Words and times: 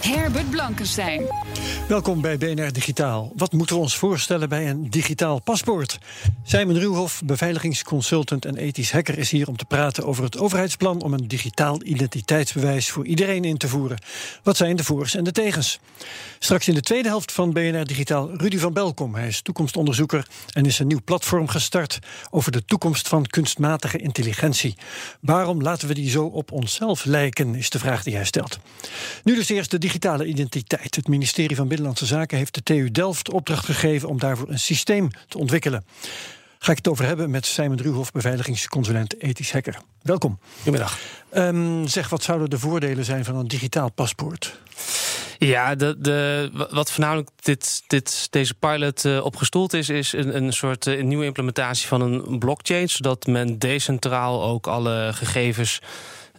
Herbert 0.00 0.50
Blankenstein. 0.50 1.22
Welkom 1.88 2.20
bij 2.20 2.38
BNR 2.38 2.72
Digitaal. 2.72 3.32
Wat 3.36 3.52
moeten 3.52 3.76
we 3.76 3.82
ons 3.82 3.96
voorstellen 3.96 4.48
bij 4.48 4.68
een 4.70 4.90
digitaal 4.90 5.40
paspoort? 5.40 5.98
Simon 6.44 6.78
Ruwhoff, 6.78 7.22
beveiligingsconsultant 7.24 8.44
en 8.44 8.56
ethisch 8.56 8.92
hacker, 8.92 9.18
is 9.18 9.30
hier 9.30 9.48
om 9.48 9.56
te 9.56 9.64
praten 9.64 10.04
over 10.04 10.24
het 10.24 10.38
overheidsplan 10.38 11.02
om 11.02 11.12
een 11.12 11.28
digitaal 11.28 11.84
identiteitsbewijs 11.84 12.90
voor 12.90 13.06
iedereen 13.06 13.44
in 13.44 13.56
te 13.56 13.68
voeren. 13.68 13.98
Wat 14.42 14.56
zijn 14.56 14.76
de 14.76 14.84
voor's 14.84 15.14
en 15.14 15.24
de 15.24 15.32
tegens? 15.32 15.80
Straks 16.38 16.68
in 16.68 16.74
de 16.74 16.80
tweede 16.80 17.08
helft 17.08 17.32
van 17.32 17.52
BNR 17.52 17.84
Digitaal 17.84 18.30
Rudy 18.36 18.58
van 18.58 18.72
Belkom. 18.72 19.14
Hij 19.14 19.28
is 19.28 19.42
toekomstonderzoeker 19.42 20.26
en 20.52 20.66
is 20.66 20.78
een 20.78 20.86
nieuw 20.86 21.02
platform 21.04 21.48
gestart 21.48 21.98
over 22.30 22.52
de 22.52 22.64
toekomst 22.64 23.08
van 23.08 23.26
kunstmatige 23.26 23.98
intelligentie. 23.98 24.76
Waarom 25.20 25.62
laten 25.62 25.88
we 25.88 25.94
die 25.94 26.10
zo 26.10 26.24
op 26.24 26.52
onszelf 26.52 27.04
lijken, 27.04 27.54
is 27.54 27.70
de 27.70 27.78
vraag 27.78 28.02
die 28.02 28.14
hij 28.14 28.24
stelt. 28.24 28.58
Nu 29.24 29.34
dus 29.34 29.48
eerst 29.48 29.70
de 29.70 29.78
digitale 29.90 30.26
identiteit. 30.26 30.96
Het 30.96 31.08
ministerie 31.08 31.56
van 31.56 31.68
Binnenlandse 31.68 32.06
Zaken 32.06 32.38
heeft 32.38 32.54
de 32.54 32.62
TU 32.62 32.90
Delft 32.90 33.30
opdracht 33.30 33.64
gegeven 33.64 34.08
om 34.08 34.18
daarvoor 34.18 34.48
een 34.48 34.58
systeem 34.58 35.10
te 35.28 35.38
ontwikkelen. 35.38 35.84
Ga 36.58 36.70
ik 36.70 36.76
het 36.76 36.88
over 36.88 37.04
hebben 37.04 37.30
met 37.30 37.46
Simon 37.46 37.76
Druhoff, 37.76 38.12
beveiligingsconsulent 38.12 39.22
ethisch 39.22 39.52
hacker. 39.52 39.80
Welkom. 40.02 40.38
Goedemiddag. 40.56 40.98
Um, 41.34 41.88
zeg, 41.88 42.08
wat 42.08 42.22
zouden 42.22 42.50
de 42.50 42.58
voordelen 42.58 43.04
zijn 43.04 43.24
van 43.24 43.36
een 43.36 43.48
digitaal 43.48 43.90
paspoort? 43.90 44.60
Ja, 45.38 45.74
de, 45.74 45.96
de, 45.98 46.50
wat 46.70 46.90
voornamelijk 46.90 47.28
dit, 47.40 47.82
dit, 47.86 48.26
deze 48.30 48.54
pilot 48.54 49.04
uh, 49.04 49.24
op 49.24 49.36
gestoeld 49.36 49.72
is, 49.72 49.88
is 49.88 50.12
een, 50.12 50.36
een 50.36 50.52
soort 50.52 50.86
uh, 50.86 51.02
nieuwe 51.02 51.24
implementatie 51.24 51.88
van 51.88 52.00
een 52.00 52.38
blockchain, 52.38 52.88
zodat 52.88 53.26
men 53.26 53.58
decentraal 53.58 54.44
ook 54.44 54.66
alle 54.66 55.10
gegevens 55.12 55.80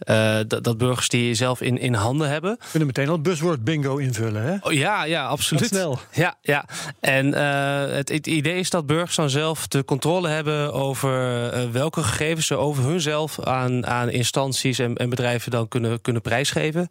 uh, 0.04 0.38
dat, 0.46 0.64
dat, 0.64 0.78
burgers 0.78 1.08
die 1.08 1.34
zelf 1.34 1.60
in, 1.60 1.78
in 1.78 1.94
handen 1.94 2.28
hebben. 2.28 2.50
We 2.50 2.66
kunnen 2.70 2.86
meteen 2.86 3.08
al 3.08 3.20
buzzword 3.20 3.64
bingo 3.64 3.96
invullen, 3.96 4.42
hè? 4.42 4.56
Oh, 4.60 4.72
ja, 4.72 5.04
ja, 5.04 5.26
absoluut. 5.26 5.66
snel. 5.66 5.98
Ja, 6.12 6.34
ja. 6.42 6.64
En 7.00 7.26
uh, 7.26 7.94
het, 7.94 8.08
het, 8.08 8.26
idee 8.26 8.58
is 8.58 8.70
dat 8.70 8.86
burgers 8.86 9.16
dan 9.16 9.30
zelf 9.30 9.68
de 9.68 9.84
controle 9.84 10.28
hebben 10.28 10.72
over 10.72 11.52
uh, 11.54 11.70
welke 11.70 12.02
gegevens 12.02 12.46
ze 12.46 12.56
over 12.56 12.84
hunzelf 12.84 13.40
aan, 13.40 13.86
aan 13.86 14.10
instanties 14.10 14.78
en, 14.78 14.96
en 14.96 15.10
bedrijven 15.10 15.50
dan 15.50 15.68
kunnen, 15.68 16.00
kunnen 16.00 16.22
prijsgeven. 16.22 16.90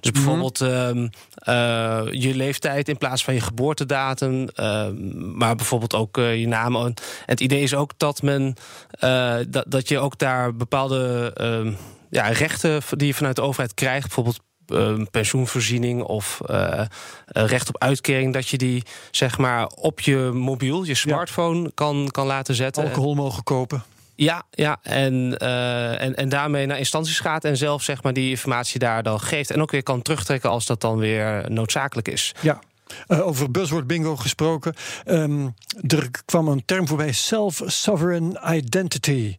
Dus 0.00 0.10
bijvoorbeeld 0.10 0.60
mm 0.60 0.68
-hmm. 0.68 1.10
je 2.12 2.32
leeftijd 2.34 2.88
in 2.88 2.98
plaats 2.98 3.24
van 3.24 3.34
je 3.34 3.40
geboortedatum, 3.40 4.48
maar 5.36 5.56
bijvoorbeeld 5.56 5.94
ook 5.94 6.16
je 6.16 6.48
naam. 6.48 6.76
En 6.76 6.94
het 7.26 7.40
idee 7.40 7.62
is 7.62 7.74
ook 7.74 7.92
dat 7.96 8.22
men 8.22 8.54
dat, 9.48 9.64
dat 9.68 9.88
je 9.88 9.98
ook 9.98 10.18
daar 10.18 10.54
bepaalde 10.54 11.32
ja, 12.10 12.28
rechten 12.28 12.82
die 12.90 13.06
je 13.06 13.14
vanuit 13.14 13.36
de 13.36 13.42
overheid 13.42 13.74
krijgt, 13.74 14.02
bijvoorbeeld 14.06 14.40
uh, 14.72 15.04
pensioenvoorziening 15.10 16.02
of 16.02 16.40
uh, 16.50 16.84
recht 17.26 17.68
op 17.68 17.78
uitkering, 17.78 18.32
dat 18.32 18.48
je 18.48 18.58
die 18.58 18.82
zeg 19.10 19.38
maar 19.38 19.66
op 19.66 20.00
je 20.00 20.16
mobiel, 20.34 20.82
je 20.84 20.94
smartphone, 20.94 21.62
ja. 21.62 21.70
kan, 21.74 22.08
kan 22.10 22.26
laten 22.26 22.54
zetten. 22.54 22.84
Alcohol 22.84 23.14
mogen 23.14 23.42
kopen. 23.42 23.82
Ja, 24.14 24.42
ja 24.50 24.78
en, 24.82 25.36
uh, 25.42 26.02
en, 26.02 26.14
en 26.14 26.28
daarmee 26.28 26.66
naar 26.66 26.78
instanties 26.78 27.20
gaat 27.20 27.44
en 27.44 27.56
zelf 27.56 27.82
zeg 27.82 28.02
maar, 28.02 28.12
die 28.12 28.30
informatie 28.30 28.78
daar 28.78 29.02
dan 29.02 29.20
geeft. 29.20 29.50
En 29.50 29.62
ook 29.62 29.70
weer 29.70 29.82
kan 29.82 30.02
terugtrekken 30.02 30.50
als 30.50 30.66
dat 30.66 30.80
dan 30.80 30.98
weer 30.98 31.44
noodzakelijk 31.50 32.08
is. 32.08 32.34
Ja, 32.40 32.60
uh, 33.08 33.26
over 33.26 33.50
buzzword 33.50 33.86
bingo 33.86 34.16
gesproken. 34.16 34.74
Um, 35.06 35.54
er 35.86 36.10
kwam 36.24 36.48
een 36.48 36.62
term 36.64 36.88
voorbij: 36.88 37.12
self-sovereign 37.12 38.38
identity. 38.50 39.36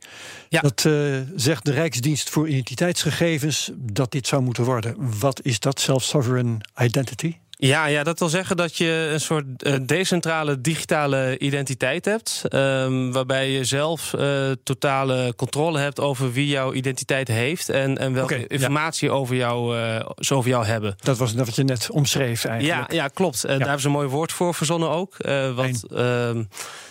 Ja. 0.50 0.62
Dat 0.62 0.84
uh, 0.84 1.20
zegt 1.36 1.66
de 1.66 1.72
Rijksdienst 1.72 2.30
voor 2.30 2.48
Identiteitsgegevens 2.48 3.72
dat 3.76 4.12
dit 4.12 4.28
zou 4.28 4.42
moeten 4.42 4.64
worden. 4.64 5.20
Wat 5.20 5.42
is 5.44 5.60
dat, 5.60 5.80
self-sovereign 5.80 6.62
identity? 6.82 7.36
Ja, 7.64 7.86
ja, 7.86 8.04
dat 8.04 8.20
wil 8.20 8.30
zeggen 8.30 8.58
dat 8.58 8.78
je 8.78 9.10
een 9.14 9.20
soort 9.20 9.46
uh, 9.58 9.76
decentrale 9.82 10.62
digitale 10.62 11.38
identiteit 11.40 12.06
hebt. 12.06 12.44
Um, 12.50 13.12
waarbij 13.12 13.50
je 13.50 13.64
zelf 13.64 14.14
uh, 14.14 14.52
totale 14.64 15.34
controle 15.36 15.80
hebt 15.80 16.00
over 16.00 16.32
wie 16.32 16.48
jouw 16.48 16.74
identiteit 16.74 17.28
heeft. 17.28 17.70
En, 17.70 17.98
en 17.98 18.14
welke 18.14 18.34
okay, 18.34 18.46
informatie 18.48 19.08
ja. 19.08 19.14
over, 19.14 19.36
jou, 19.36 19.78
uh, 19.78 20.10
ze 20.18 20.36
over 20.36 20.50
jou 20.50 20.66
hebben. 20.66 20.96
Dat 21.00 21.18
was 21.18 21.34
wat 21.34 21.56
je 21.56 21.64
net 21.64 21.90
omschreef 21.92 22.46
eigenlijk. 22.46 22.92
Ja, 22.92 22.96
ja 22.96 23.08
klopt. 23.08 23.44
En 23.44 23.52
ja. 23.52 23.58
daar 23.58 23.68
hebben 23.68 23.82
ze 23.82 23.88
een 23.88 23.94
mooi 23.94 24.08
woord 24.08 24.32
voor 24.32 24.54
verzonnen 24.54 24.90
ook. 24.90 25.18
wat, 25.56 25.86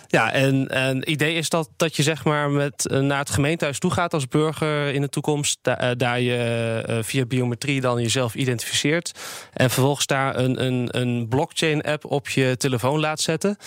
ja, 0.07 0.31
en, 0.31 0.67
en 0.67 0.97
het 0.97 1.07
idee 1.07 1.35
is 1.35 1.49
dat, 1.49 1.69
dat 1.77 1.95
je 1.95 2.03
zeg 2.03 2.23
maar 2.23 2.49
met, 2.49 2.87
naar 2.89 3.19
het 3.19 3.29
gemeentehuis 3.29 3.79
toe 3.79 3.91
gaat 3.91 4.13
als 4.13 4.27
burger 4.27 4.93
in 4.93 5.01
de 5.01 5.09
toekomst. 5.09 5.59
Da 5.61 5.95
daar 5.95 6.19
je 6.19 6.99
via 7.03 7.25
biometrie 7.25 7.81
dan 7.81 8.01
jezelf 8.01 8.35
identificeert. 8.35 9.11
En 9.53 9.69
vervolgens 9.69 10.05
daar 10.05 10.37
een, 10.37 10.60
een, 10.61 10.87
een 10.91 11.27
blockchain-app 11.27 12.05
op 12.05 12.29
je 12.29 12.55
telefoon 12.57 12.99
laat 12.99 13.19
zetten. 13.19 13.57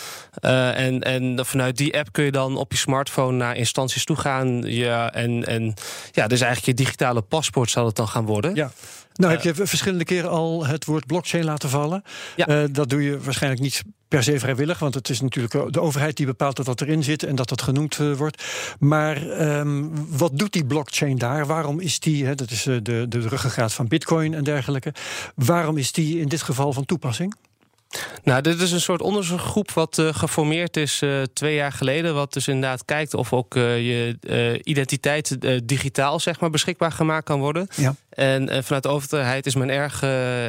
Uh, 0.44 0.78
en, 0.78 1.00
en 1.02 1.46
vanuit 1.46 1.76
die 1.76 1.98
app 1.98 2.12
kun 2.12 2.24
je 2.24 2.32
dan 2.32 2.56
op 2.56 2.72
je 2.72 2.78
smartphone 2.78 3.36
naar 3.36 3.56
instanties 3.56 4.04
toe 4.04 4.16
gaan. 4.16 4.62
Ja, 4.62 5.12
en, 5.12 5.44
en 5.44 5.74
ja, 6.12 6.26
dus 6.26 6.40
eigenlijk 6.40 6.78
je 6.78 6.84
digitale 6.84 7.22
paspoort 7.22 7.70
zal 7.70 7.86
het 7.86 7.96
dan 7.96 8.08
gaan 8.08 8.26
worden. 8.26 8.54
Ja. 8.54 8.70
Nou, 9.14 9.32
heb 9.32 9.42
je 9.42 9.66
verschillende 9.66 10.04
keren 10.04 10.30
al 10.30 10.66
het 10.66 10.84
woord 10.84 11.06
blockchain 11.06 11.44
laten 11.44 11.68
vallen. 11.68 12.02
Ja. 12.36 12.48
Uh, 12.48 12.68
dat 12.70 12.88
doe 12.88 13.02
je 13.02 13.20
waarschijnlijk 13.20 13.62
niet 13.62 13.82
per 14.08 14.22
se 14.22 14.38
vrijwillig, 14.38 14.78
want 14.78 14.94
het 14.94 15.08
is 15.08 15.20
natuurlijk 15.20 15.72
de 15.72 15.80
overheid 15.80 16.16
die 16.16 16.26
bepaalt 16.26 16.56
dat 16.56 16.66
dat 16.66 16.80
erin 16.80 17.02
zit 17.02 17.22
en 17.22 17.34
dat 17.34 17.48
dat 17.48 17.62
genoemd 17.62 17.98
uh, 17.98 18.16
wordt. 18.16 18.44
Maar 18.78 19.40
um, 19.58 19.90
wat 20.16 20.38
doet 20.38 20.52
die 20.52 20.66
blockchain 20.66 21.18
daar? 21.18 21.46
Waarom 21.46 21.80
is 21.80 22.00
die, 22.00 22.24
hè, 22.24 22.34
dat 22.34 22.50
is 22.50 22.66
uh, 22.66 22.76
de, 22.82 23.06
de 23.08 23.28
ruggengraat 23.28 23.72
van 23.72 23.88
Bitcoin 23.88 24.34
en 24.34 24.44
dergelijke, 24.44 24.94
waarom 25.34 25.76
is 25.76 25.92
die 25.92 26.20
in 26.20 26.28
dit 26.28 26.42
geval 26.42 26.72
van 26.72 26.84
toepassing? 26.84 27.34
Nou, 28.22 28.40
dit 28.40 28.60
is 28.60 28.72
een 28.72 28.80
soort 28.80 29.00
onderzoekgroep 29.00 29.70
wat 29.70 29.98
uh, 29.98 30.08
geformeerd 30.14 30.76
is 30.76 31.02
uh, 31.02 31.22
twee 31.32 31.54
jaar 31.54 31.72
geleden. 31.72 32.14
Wat 32.14 32.32
dus 32.32 32.48
inderdaad 32.48 32.84
kijkt 32.84 33.14
of 33.14 33.32
ook 33.32 33.54
uh, 33.54 33.76
je 33.76 34.60
identiteit 34.62 35.36
digitaal 35.68 36.20
zeg 36.20 36.40
maar, 36.40 36.50
beschikbaar 36.50 36.92
gemaakt 36.92 37.24
kan 37.24 37.40
worden. 37.40 37.66
Ja. 37.76 37.94
En 38.08 38.64
vanuit 38.64 38.82
de 38.82 38.88
overheid 38.88 39.46
is 39.46 39.54
men 39.54 39.70
erg 39.70 40.02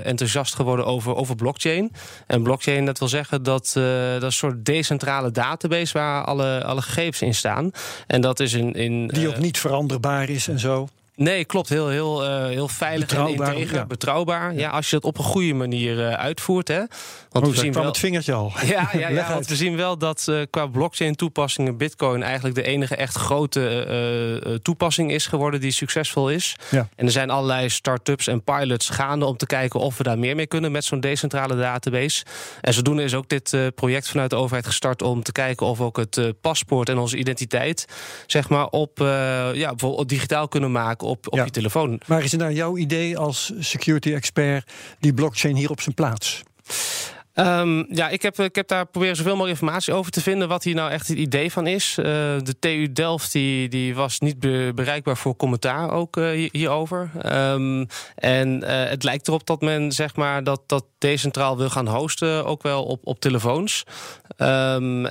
enthousiast 0.04 0.56
geworden 0.56 0.86
over, 0.86 1.16
over 1.16 1.36
blockchain. 1.36 1.92
En 2.28 2.44
blockchain, 2.44 2.86
dat 2.86 3.00
wil 3.00 3.08
zeggen 3.08 3.44
dat 3.44 3.72
dat 3.74 4.24
een 4.24 4.32
soort 4.32 4.66
decentrale 4.66 5.32
database 5.32 5.94
waar 5.94 6.24
alle, 6.24 6.64
alle 6.64 6.82
gegevens 6.82 7.22
in 7.22 7.36
staan. 7.36 7.72
En 8.08 8.22
dat 8.22 8.40
is 8.40 8.54
in. 8.54 8.74
in 8.74 9.08
Die 9.08 9.28
ook 9.28 9.38
niet 9.38 9.58
veranderbaar 9.58 10.30
is 10.30 10.48
en 10.48 10.60
zo. 10.60 10.88
Nee, 11.16 11.46
klopt. 11.46 11.70
Heel, 11.70 11.90
heel, 11.90 12.26
uh, 12.26 12.46
heel 12.46 12.68
veilig 12.68 13.08
betrouwbaar, 13.08 13.48
en 13.48 13.54
integer. 13.54 13.78
Ja. 13.78 13.86
Betrouwbaar. 13.86 14.54
Ja. 14.54 14.70
als 14.70 14.90
je 14.90 14.96
dat 14.96 15.06
op 15.06 15.18
een 15.18 15.24
goede 15.24 15.54
manier 15.54 15.98
uh, 15.98 16.14
uitvoert. 16.14 16.68
Hè. 16.68 16.82
Want 17.30 17.46
oh, 17.46 17.52
we 17.52 17.58
zien 17.58 17.74
wel 17.74 17.86
het 17.86 17.98
vingertje 17.98 18.34
al. 18.34 18.54
Ja, 18.66 18.90
ja, 18.94 19.10
ja 19.10 19.30
want 19.34 19.48
we 19.48 19.56
zien 19.56 19.76
wel 19.76 19.98
dat 19.98 20.26
uh, 20.30 20.42
qua 20.50 20.68
blockchain-toepassingen 20.68 21.78
Bitcoin 21.78 22.24
eigenlijk 22.24 22.56
de 22.56 22.64
enige 22.64 22.96
echt 22.96 23.16
grote 23.16 24.60
toepassing 24.62 25.12
is 25.12 25.28
geworden 25.28 25.60
die 25.60 25.72
succesvol 25.72 26.30
is. 26.30 26.56
Ja. 26.72 26.88
En 26.96 27.06
er 27.06 27.12
zijn 27.12 27.30
allerlei 27.30 27.70
start-ups 27.70 28.28
en 28.28 28.44
pilots 28.44 28.90
gaande 28.90 29.26
om 29.26 29.38
te 29.38 29.46
kijken 29.46 29.80
of 29.80 29.98
we 29.98 30.04
daar 30.04 30.20
meer 30.20 30.36
mee 30.36 30.48
kunnen 30.48 30.72
met 30.72 30.84
zo'n 30.84 31.00
decentrale 31.00 31.56
database. 31.56 32.26
En 32.62 32.74
zodoende 32.74 33.04
is 33.04 33.14
ook 33.14 33.30
dit 33.30 33.58
project 33.76 34.10
vanuit 34.10 34.30
de 34.30 34.36
overheid 34.36 34.66
gestart 34.66 35.02
om 35.02 35.24
te 35.24 35.32
kijken 35.32 35.66
of 35.66 35.78
we 35.78 35.84
ook 35.84 35.98
het 35.98 36.34
paspoort 36.42 36.90
en 36.90 36.98
onze 36.98 37.18
identiteit 37.18 37.86
zeg 38.26 38.50
maar 38.50 38.68
op 38.68 38.98
ja, 39.54 39.70
bijvoorbeeld 39.70 40.10
digitaal 40.10 40.48
kunnen 40.48 40.72
maken 40.72 41.05
op, 41.06 41.28
op 41.28 41.36
ja. 41.36 41.44
je 41.44 41.52
telefoon. 41.52 42.02
Maar 42.08 42.24
is 42.24 42.32
het 42.32 42.42
nou 42.42 42.54
jouw 42.54 42.78
idee 42.78 43.18
als 43.18 43.54
security 43.60 44.14
expert 44.14 44.72
die 45.00 45.14
blockchain 45.14 45.56
hier 45.56 45.70
op 45.70 45.82
zijn 45.82 45.96
plaats? 45.96 46.44
Um, 47.40 47.86
ja, 47.90 48.10
ik 48.10 48.22
heb, 48.22 48.40
ik 48.40 48.56
heb 48.56 48.68
daar 48.68 48.86
proberen 48.86 49.16
zoveel 49.16 49.36
mogelijk 49.36 49.60
informatie 49.60 49.94
over 49.94 50.12
te 50.12 50.22
vinden. 50.22 50.48
Wat 50.48 50.64
hier 50.64 50.76
nou 50.76 50.92
echt 50.92 51.08
het 51.08 51.18
idee 51.18 51.52
van 51.52 51.68
is. 51.68 51.96
Uh, 52.00 52.06
de 52.06 52.56
TU 52.60 52.92
Delft 52.92 53.32
die, 53.32 53.70
die 53.70 53.96
was 53.96 54.20
niet 54.20 54.40
be 54.40 54.72
bereikbaar 54.76 55.18
voor 55.18 55.36
commentaar 55.36 55.92
ook 55.92 56.18
uh, 56.18 56.50
hierover. 56.52 57.12
Um, 57.26 57.88
en 58.16 58.64
uh, 58.64 58.70
het 58.70 59.04
lijkt 59.04 59.28
erop 59.28 59.46
dat 59.46 59.62
men 59.62 59.92
zeg 59.92 60.16
maar 60.16 60.44
dat, 60.44 60.62
dat 60.66 60.86
decentraal 61.06 61.58
wil 61.58 61.70
gaan 61.70 61.88
hosten, 61.88 62.46
ook 62.46 62.64
wel 62.64 62.84
op, 62.84 63.00
op 63.04 63.20
telefoons. 63.20 63.84
Um, 64.38 65.06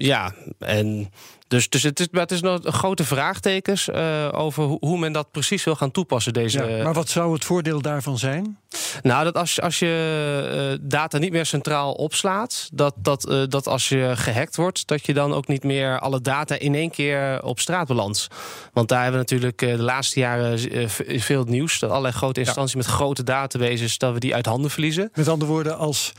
ja, 0.00 0.32
en 0.58 1.10
dus, 1.48 1.68
dus 1.68 1.82
het, 1.82 2.00
is, 2.00 2.06
het 2.10 2.30
is 2.30 2.40
nog 2.40 2.60
grote 2.62 3.04
vraagtekens 3.04 3.88
uh, 3.88 4.28
over 4.32 4.64
hoe 4.64 4.98
men 4.98 5.12
dat 5.12 5.30
precies 5.30 5.64
wil 5.64 5.74
gaan 5.74 5.90
toepassen. 5.90 6.32
Deze, 6.32 6.64
ja, 6.64 6.82
maar 6.82 6.94
wat 6.94 7.08
zou 7.08 7.32
het 7.32 7.44
voordeel 7.44 7.80
daarvan 7.80 8.18
zijn? 8.18 8.58
Nou, 9.02 9.24
dat 9.24 9.36
als, 9.36 9.60
als 9.60 9.78
je 9.78 10.72
uh, 10.72 10.88
data 10.88 11.18
niet 11.18 11.32
meer 11.32 11.46
centraal 11.46 11.92
opslaat, 11.92 12.68
dat, 12.72 12.94
dat, 12.96 13.28
uh, 13.28 13.42
dat 13.48 13.66
als 13.66 13.88
je 13.88 14.12
gehackt 14.14 14.56
wordt, 14.56 14.86
dat 14.86 15.06
je 15.06 15.14
dan 15.14 15.32
ook 15.34 15.48
niet 15.48 15.64
meer 15.64 15.98
alle 15.98 16.20
data 16.20 16.58
in 16.58 16.74
één 16.74 16.90
keer 16.90 17.42
op 17.42 17.60
straat 17.60 17.86
belandt. 17.86 18.28
Want 18.72 18.88
daar 18.88 19.02
hebben 19.02 19.20
we 19.20 19.26
natuurlijk 19.34 19.58
de 19.58 19.82
laatste 19.82 20.20
jaren 20.20 20.58
veel 21.20 21.44
nieuws. 21.44 21.78
Dat 21.78 21.90
allerlei 21.90 22.14
grote 22.14 22.40
instanties 22.40 22.72
ja. 22.72 22.78
met 22.78 22.86
grote 22.86 23.22
databases, 23.22 23.98
dat 23.98 24.12
we 24.12 24.18
die 24.18 24.34
uit 24.34 24.46
handen 24.46 24.70
verliezen. 24.70 24.93
Met 25.14 25.28
andere 25.28 25.50
woorden, 25.50 25.78
als 25.78 26.12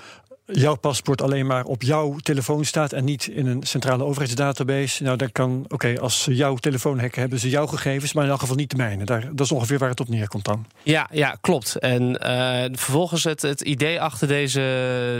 jouw 0.46 0.76
paspoort 0.76 1.22
alleen 1.22 1.46
maar 1.46 1.64
op 1.64 1.82
jouw 1.82 2.16
telefoon 2.16 2.66
staat 2.66 2.94
en 2.94 3.04
niet 3.04 3.28
in 3.28 3.46
een 3.46 3.64
centrale 3.64 4.04
overheidsdatabase. 4.04 5.04
Nou, 5.04 5.18
dan 5.18 5.32
kan, 5.32 5.66
oké, 5.68 6.00
als 6.00 6.24
ze 6.24 6.36
jouw 6.36 6.56
telefoon 6.56 7.00
hacken, 7.00 7.22
hebben 7.22 7.40
ze 7.40 7.50
jouw 7.50 7.68
gegevens, 7.68 8.14
maar 8.14 8.24
in 8.24 8.30
elk 8.30 8.40
geval 8.40 8.56
niet 8.56 8.70
de 8.70 8.76
mijne. 8.78 9.06
Daar, 9.06 9.22
dat 9.22 9.46
is 9.46 9.52
ongeveer 9.52 9.78
waar 9.78 9.90
het 9.90 10.00
op 10.00 10.08
neerkomt 10.08 10.46
dan. 10.46 10.66
Ja, 10.84 11.10
ja 11.12 11.38
klopt. 11.42 11.76
En 11.76 12.02
uh, 12.24 12.64
vervolgens 12.72 13.24
het, 13.24 13.42
het 13.42 13.62
idee 13.62 14.02
achter 14.02 14.28
deze, 14.28 14.60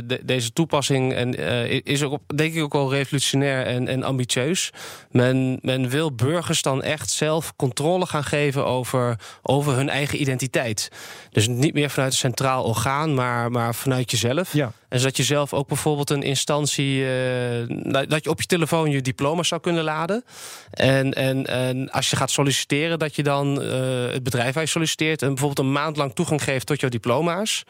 de, 0.06 0.20
deze 0.24 0.54
toepassing 0.54 1.14
en, 1.14 1.40
uh, 1.40 1.80
is 1.84 2.04
ook, 2.04 2.20
denk 2.36 2.54
ik 2.54 2.64
ook 2.64 2.74
wel 2.74 2.94
revolutionair 2.94 3.66
en, 3.66 3.88
en 3.88 4.04
ambitieus. 4.04 4.72
Men, 5.12 5.60
men 5.62 5.90
wil 5.90 6.16
burgers 6.16 6.62
dan 6.62 6.84
echt 6.84 7.10
zelf 7.10 7.56
controle 7.56 8.06
gaan 8.06 8.24
geven 8.24 8.66
over, 8.66 9.20
over 9.42 9.76
hun 9.76 9.90
eigen 9.90 10.22
identiteit. 10.22 10.92
Dus 11.32 11.48
niet 11.48 11.74
meer 11.74 11.90
vanuit 11.90 12.12
een 12.12 12.18
centraal 12.18 12.64
orgaan, 12.64 13.14
maar, 13.14 13.52
maar 13.52 13.76
vanuit 13.76 14.12
jezelf. 14.12 14.54
Ja. 14.54 14.72
En 14.90 15.00
zodat 15.00 15.18
je 15.18 15.24
zelf 15.24 15.54
ook 15.54 15.68
bijvoorbeeld 15.68 16.10
een 16.10 16.24
instantie. 16.24 17.00
Uh, 17.00 18.08
dat 18.08 18.24
je 18.24 18.30
op 18.30 18.42
je 18.42 18.48
telefoon 18.48 18.92
je 18.92 19.02
diploma 19.02 19.44
zou 19.44 19.62
kunnen 19.62 19.84
laden. 19.84 20.24
En, 20.72 21.14
en, 21.14 21.46
en 21.46 21.90
als 21.92 22.10
je 22.10 22.16
gaat 22.16 22.32
solliciteren, 22.32 23.00
dat 23.00 23.16
je 23.16 23.24
dan 23.24 23.62
uh, 23.62 23.70
het 24.12 24.24
bedrijf 24.24 24.54
waar 24.54 24.64
je 24.64 24.70
solliciteert. 24.70 25.22
en 25.22 25.28
bijvoorbeeld 25.28 25.68
een 25.68 25.74
maand 25.74 25.98
lang 25.98 26.14
toegang 26.14 26.44
geeft 26.44 26.66
tot 26.66 26.80
jouw 26.80 26.90
diploma's. 26.90 27.64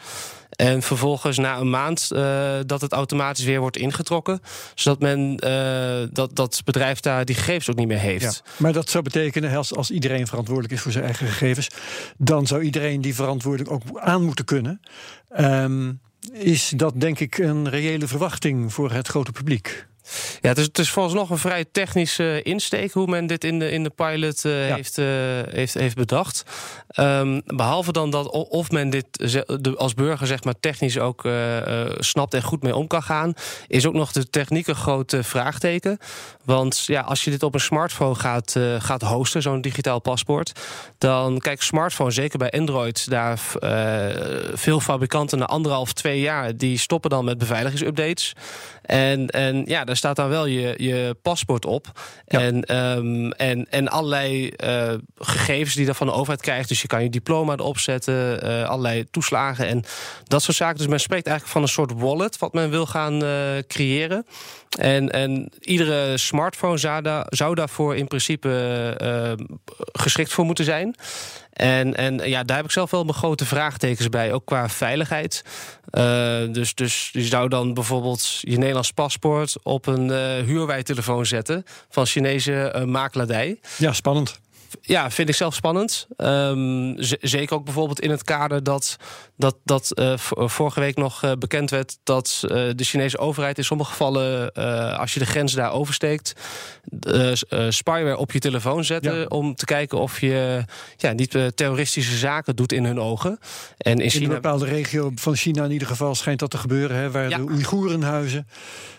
En 0.50 0.82
vervolgens 0.82 1.38
na 1.38 1.58
een 1.58 1.70
maand 1.70 2.10
uh, 2.14 2.54
dat 2.66 2.82
het 2.82 2.92
automatisch 2.92 3.46
weer 3.46 3.60
wordt 3.60 3.78
ingetrokken. 3.78 4.42
Zodat 4.76 5.00
men 5.00 5.38
dat, 6.14 6.36
dat 6.36 6.62
bedrijf 6.66 7.00
daar 7.00 7.26
die 7.26 7.36
gegevens 7.36 7.70
ook 7.70 7.76
niet 7.76 7.88
meer 7.88 8.00
heeft. 8.00 8.44
Maar 8.58 8.74
dat 8.74 8.90
zou 8.90 9.04
betekenen, 9.04 9.56
als, 9.56 9.76
als 9.76 9.92
iedereen 9.92 10.28
verantwoordelijk 10.28 10.74
is 10.74 10.82
voor 10.82 10.92
zijn 10.92 11.04
eigen 11.04 11.28
gegevens, 11.28 11.68
dan 12.18 12.48
zou 12.48 12.62
iedereen 12.62 13.02
die 13.02 13.16
verantwoordelijk 13.16 13.72
ook 13.72 14.00
aan 14.00 14.24
moeten 14.24 14.46
kunnen. 14.46 14.82
Um, 15.40 16.00
is 16.40 16.70
dat 16.76 17.02
denk 17.02 17.20
ik 17.20 17.38
een 17.38 17.70
reële 17.70 18.08
verwachting 18.08 18.74
voor 18.74 18.92
het 18.92 19.08
grote 19.08 19.32
publiek. 19.32 19.86
Ja, 20.42 20.50
het 20.50 20.58
is, 20.58 20.66
het 20.66 20.80
is 20.80 20.90
volgens 20.90 21.16
nog 21.16 21.30
een 21.30 21.38
vrij 21.38 21.66
technische 21.72 22.42
insteek 22.42 22.92
hoe 22.92 23.08
men 23.08 23.28
dit 23.28 23.44
in 23.44 23.60
de, 23.60 23.72
in 23.72 23.84
de 23.84 23.90
pilot 23.90 24.44
uh, 24.44 24.68
ja. 24.68 24.76
heeft, 24.76 24.98
uh, 24.98 25.06
heeft, 25.50 25.74
heeft 25.74 25.96
bedacht. 25.96 26.44
Um, 27.00 27.42
behalve 27.46 27.92
dan 27.92 28.10
dat 28.10 28.30
of 28.30 28.72
men 28.72 28.90
dit 28.90 29.06
als 29.78 29.94
burger 29.94 30.28
zeg 30.28 30.44
maar 30.44 30.60
technisch 30.60 31.00
ook 31.00 31.24
uh, 31.26 31.62
snapt 31.98 32.34
en 32.34 32.44
goed 32.44 32.64
mee 32.64 32.76
om 32.76 32.88
kan 32.88 33.04
gaan, 33.04 33.34
is 33.68 33.86
ook 33.86 33.94
nog 33.94 34.12
de 34.12 34.30
techniek 34.30 34.68
een 34.68 34.76
groot 34.76 35.18
vraagteken. 35.20 35.98
Want 36.44 36.84
ja, 36.86 37.02
als 37.02 37.24
je 37.24 37.32
dit 37.32 37.44
op 37.44 37.54
een 37.54 37.60
smartphone 37.60 38.16
gaat, 38.16 38.56
gaat 38.80 39.02
hosten, 39.02 39.42
zo'n 39.42 39.62
digitaal 39.62 40.00
paspoort, 40.00 40.52
dan 40.98 41.40
kijk, 41.40 41.62
smartphone, 41.62 42.12
zeker 42.12 42.38
bij 42.40 42.52
Android, 42.52 43.10
daar 43.10 43.40
veel 44.54 44.80
fabrikanten 44.80 45.38
na 45.38 45.46
anderhalf, 45.46 45.94
twee 45.94 46.20
jaar, 46.20 46.58
die 46.58 46.78
stoppen 46.78 47.10
dan 47.10 47.26
met 47.26 47.38
beveiligingsupdates. 47.38 48.34
En, 48.86 49.28
en 49.28 49.64
ja, 49.66 49.84
daar 49.84 49.96
staat 49.96 50.16
dan 50.16 50.30
wel 50.30 50.46
je, 50.46 50.74
je 50.78 51.16
paspoort 51.22 51.66
op. 51.66 51.92
Ja. 52.28 52.40
En, 52.40 52.78
um, 52.78 53.32
en, 53.32 53.68
en 53.70 53.88
allerlei 53.88 54.54
uh, 54.64 54.94
gegevens 55.18 55.76
die 55.76 55.86
je 55.86 55.94
van 55.94 56.08
de 56.08 56.14
overheid 56.14 56.42
krijgt. 56.42 56.70
Dus 56.70 56.82
je 56.82 56.88
kan 56.88 57.04
je 57.04 57.10
diploma 57.10 57.54
erop 57.54 57.80
zetten, 57.80 58.46
uh, 58.46 58.64
allerlei 58.70 59.06
toeslagen 59.12 59.68
en 59.68 59.84
dat 60.24 60.42
soort 60.42 60.58
zaken. 60.58 60.78
Dus 60.78 60.88
men 60.88 61.00
spreekt 61.00 61.28
eigenlijk 61.28 61.58
van 61.58 61.62
een 61.62 61.74
soort 61.74 62.02
wallet 62.02 62.38
wat 62.38 62.54
men 62.54 62.70
wil 62.70 62.86
gaan 62.86 63.24
uh, 63.24 63.32
creëren. 63.68 64.26
En, 64.80 65.12
en 65.12 65.52
iedere 65.60 66.18
smartphone 66.18 66.78
zou, 66.78 67.02
daar, 67.02 67.26
zou 67.30 67.56
daarvoor 67.56 67.96
in 67.96 68.08
principe 68.08 68.54
geschikt 69.92 70.34
voor 70.34 70.46
moeten 70.46 70.66
zijn. 70.66 70.96
En, 71.56 71.96
en 71.96 72.30
ja, 72.30 72.44
daar 72.44 72.56
heb 72.56 72.66
ik 72.66 72.72
zelf 72.72 72.92
wel 72.92 73.04
mijn 73.04 73.18
grote 73.18 73.46
vraagtekens 73.46 74.10
bij, 74.10 74.34
ook 74.34 74.46
qua 74.46 74.70
veiligheid. 74.70 75.44
Uh, 75.92 76.04
dus, 76.54 76.74
dus 76.74 77.10
je 77.12 77.24
zou 77.24 77.50
dan 77.50 77.74
bijvoorbeeld 77.74 78.38
je 78.42 78.58
Nederlands 78.58 78.92
paspoort 78.92 79.56
op 79.64 79.88
een 79.88 80.08
uh, 80.08 80.18
huurwijtelefoon 80.46 81.26
zetten 81.26 81.64
van 81.90 82.06
Chinese 82.06 82.84
uh. 82.88 83.60
Ja, 83.78 83.94
spannend 83.94 84.40
ja, 84.82 85.12
vind 85.12 85.30
ik 85.30 85.36
zelf 85.36 85.54
spannend. 85.56 86.08
Um, 86.18 86.96
zeker 87.22 87.56
ook 87.56 87.64
bijvoorbeeld 87.64 88.00
in 88.00 88.10
het 88.10 88.24
kader 88.24 88.64
dat, 88.64 88.96
dat, 89.38 89.56
dat 89.64 89.92
uh, 90.00 90.14
vorige 90.48 90.80
week 90.80 90.96
nog 90.98 91.24
uh, 91.24 91.32
bekend 91.40 91.70
werd 91.70 91.98
dat 92.04 92.42
uh, 92.44 92.50
de 92.76 92.84
Chinese 92.84 93.18
overheid 93.18 93.58
in 93.58 93.64
sommige 93.64 93.90
gevallen, 93.90 94.54
als 94.98 95.14
je 95.14 95.20
de 95.20 95.26
grens 95.26 95.54
daar 95.54 95.72
oversteekt, 95.72 96.34
spyware 97.70 98.18
op 98.18 98.32
je 98.32 98.40
telefoon 98.40 98.84
zetten 98.84 99.20
Ja. 99.20 99.26
om 99.26 99.56
te 99.56 99.66
kijken 99.66 99.98
of 100.00 100.22
je 100.22 100.64
ja, 100.98 101.12
niet 101.12 101.38
terroristische 101.56 102.18
zaken 102.18 102.56
doet 102.56 102.72
in 102.72 102.86
hun 102.86 103.00
ogen. 103.00 103.40
En 103.78 104.00
in 104.00 104.14
In 104.14 104.24
een 104.24 104.30
bepaalde 104.30 104.66
regio 104.66 105.12
van 105.16 105.36
China 105.36 105.64
in 105.64 105.72
ieder 105.72 105.88
geval 105.88 106.16
schijnt 106.16 106.40
dat 106.40 106.52
te 106.52 106.58
gebeuren, 106.58 106.98
hè, 106.98 107.12
waar 107.12 107.30
Ja. 107.30 107.38
de 107.38 107.44
Oeigoeren 107.44 108.02
huizen. 108.02 108.48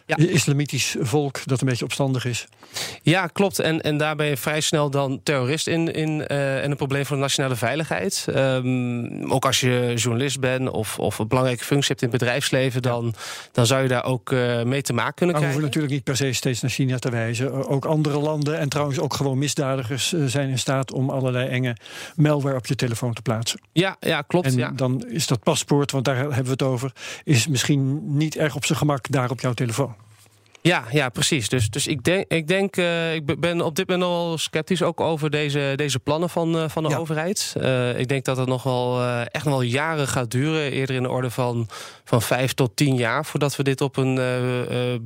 Ja. 0.07 0.17
Islamitisch 0.17 0.97
volk 1.01 1.41
dat 1.45 1.61
een 1.61 1.67
beetje 1.67 1.85
opstandig 1.85 2.25
is. 2.25 2.47
Ja, 3.03 3.27
klopt. 3.27 3.59
En, 3.59 3.81
en 3.81 3.97
daar 3.97 4.17
ben 4.17 4.27
je 4.27 4.37
vrij 4.37 4.61
snel 4.61 4.91
dan 4.91 5.21
in, 5.67 5.95
in 5.95 6.27
eh, 6.27 6.63
en 6.65 6.71
een 6.71 6.77
probleem 6.77 7.07
voor 7.07 7.17
de 7.17 7.23
nationale 7.23 7.57
veiligheid. 7.57 8.27
Ehm, 8.35 9.31
ook 9.31 9.45
als 9.45 9.61
je 9.61 9.93
journalist 9.97 10.41
bent 10.41 10.71
of, 10.71 10.99
of 10.99 11.19
een 11.19 11.29
belangrijke 11.29 11.65
functie 11.65 11.89
hebt 11.89 12.03
in 12.03 12.09
het 12.09 12.19
bedrijfsleven, 12.19 12.83
dan, 12.83 13.15
dan 13.53 13.67
zou 13.67 13.83
je 13.83 13.89
daar 13.89 14.05
ook 14.05 14.33
eh, 14.33 14.63
mee 14.63 14.83
te 14.83 14.93
maken 14.93 15.15
kunnen 15.15 15.35
Maar 15.35 15.45
we 15.45 15.51
krijgen. 15.51 15.51
hoeven 15.51 15.63
natuurlijk 15.63 15.93
niet 15.93 16.05
per 16.05 16.17
se 16.17 16.33
steeds 16.33 16.61
naar 16.61 16.71
China 16.71 16.99
te 16.99 17.11
wijzen. 17.11 17.69
Ook 17.69 17.85
andere 17.85 18.19
landen 18.19 18.59
en 18.59 18.69
trouwens 18.69 18.99
ook 18.99 19.15
gewoon 19.15 19.39
misdadigers 19.39 20.13
eh, 20.13 20.25
zijn 20.25 20.49
in 20.49 20.59
staat 20.59 20.93
om 20.93 21.11
allerlei 21.11 21.49
enge 21.49 21.77
malware 22.17 22.57
op 22.57 22.67
je 22.67 22.75
telefoon 22.75 23.13
te 23.13 23.23
plaatsen. 23.23 23.61
Ja, 23.73 23.97
ja, 24.01 24.23
klopt. 24.23 24.47
En 24.47 24.57
ja. 24.57 24.71
dan 24.71 25.05
is 25.09 25.27
dat 25.27 25.43
paspoort, 25.43 25.91
want 25.91 26.05
daar 26.05 26.17
hebben 26.17 26.45
we 26.45 26.51
het 26.51 26.63
over, 26.63 26.93
is 27.25 27.47
misschien 27.47 28.17
niet 28.17 28.37
erg 28.37 28.57
op 28.57 28.65
zijn 28.65 28.79
gemak 28.79 29.11
daar 29.11 29.31
op 29.31 29.41
jouw 29.41 29.53
telefoon. 29.53 29.95
Ja, 30.67 30.85
ja, 30.91 31.09
precies. 31.09 31.49
Dus, 31.49 31.71
dus 31.71 31.87
ik 31.87 32.03
denk, 32.03 32.25
ik, 32.29 32.47
denk 32.49 32.77
eh, 32.77 33.15
ik 33.15 33.27
be- 33.27 33.39
ben 33.39 33.61
op 33.61 33.75
dit 33.77 33.89
moment 33.89 34.09
wel 34.09 34.39
sceptisch 34.39 34.83
ook 34.83 35.01
over 35.01 35.31
deze, 35.31 35.73
deze 35.77 35.99
plannen 35.99 36.31
van, 36.31 36.57
eh, 36.59 36.65
van 36.69 36.83
de 36.83 36.89
Ja. 36.89 36.97
overheid. 36.97 37.55
Eh, 37.61 37.99
ik 37.99 38.09
denk 38.09 38.25
dat 38.25 38.37
het 38.37 38.49
nog 38.49 38.63
wel 38.63 39.05
echt 39.05 39.45
nog 39.45 39.53
wel 39.55 39.63
jaren 39.63 40.09
gaat 40.09 40.31
duren. 40.31 40.71
Eerder 40.73 40.97
in 40.97 41.03
de 41.03 41.11
orde 41.11 41.31
van, 41.31 41.69
van 42.05 42.23
vijf 42.23 42.53
tot 42.53 42.77
tien 42.77 42.97
jaar 42.97 43.25
voordat 43.25 43.57
we 43.57 43.63
dit 43.63 43.81
op 43.81 43.97
een 43.97 44.15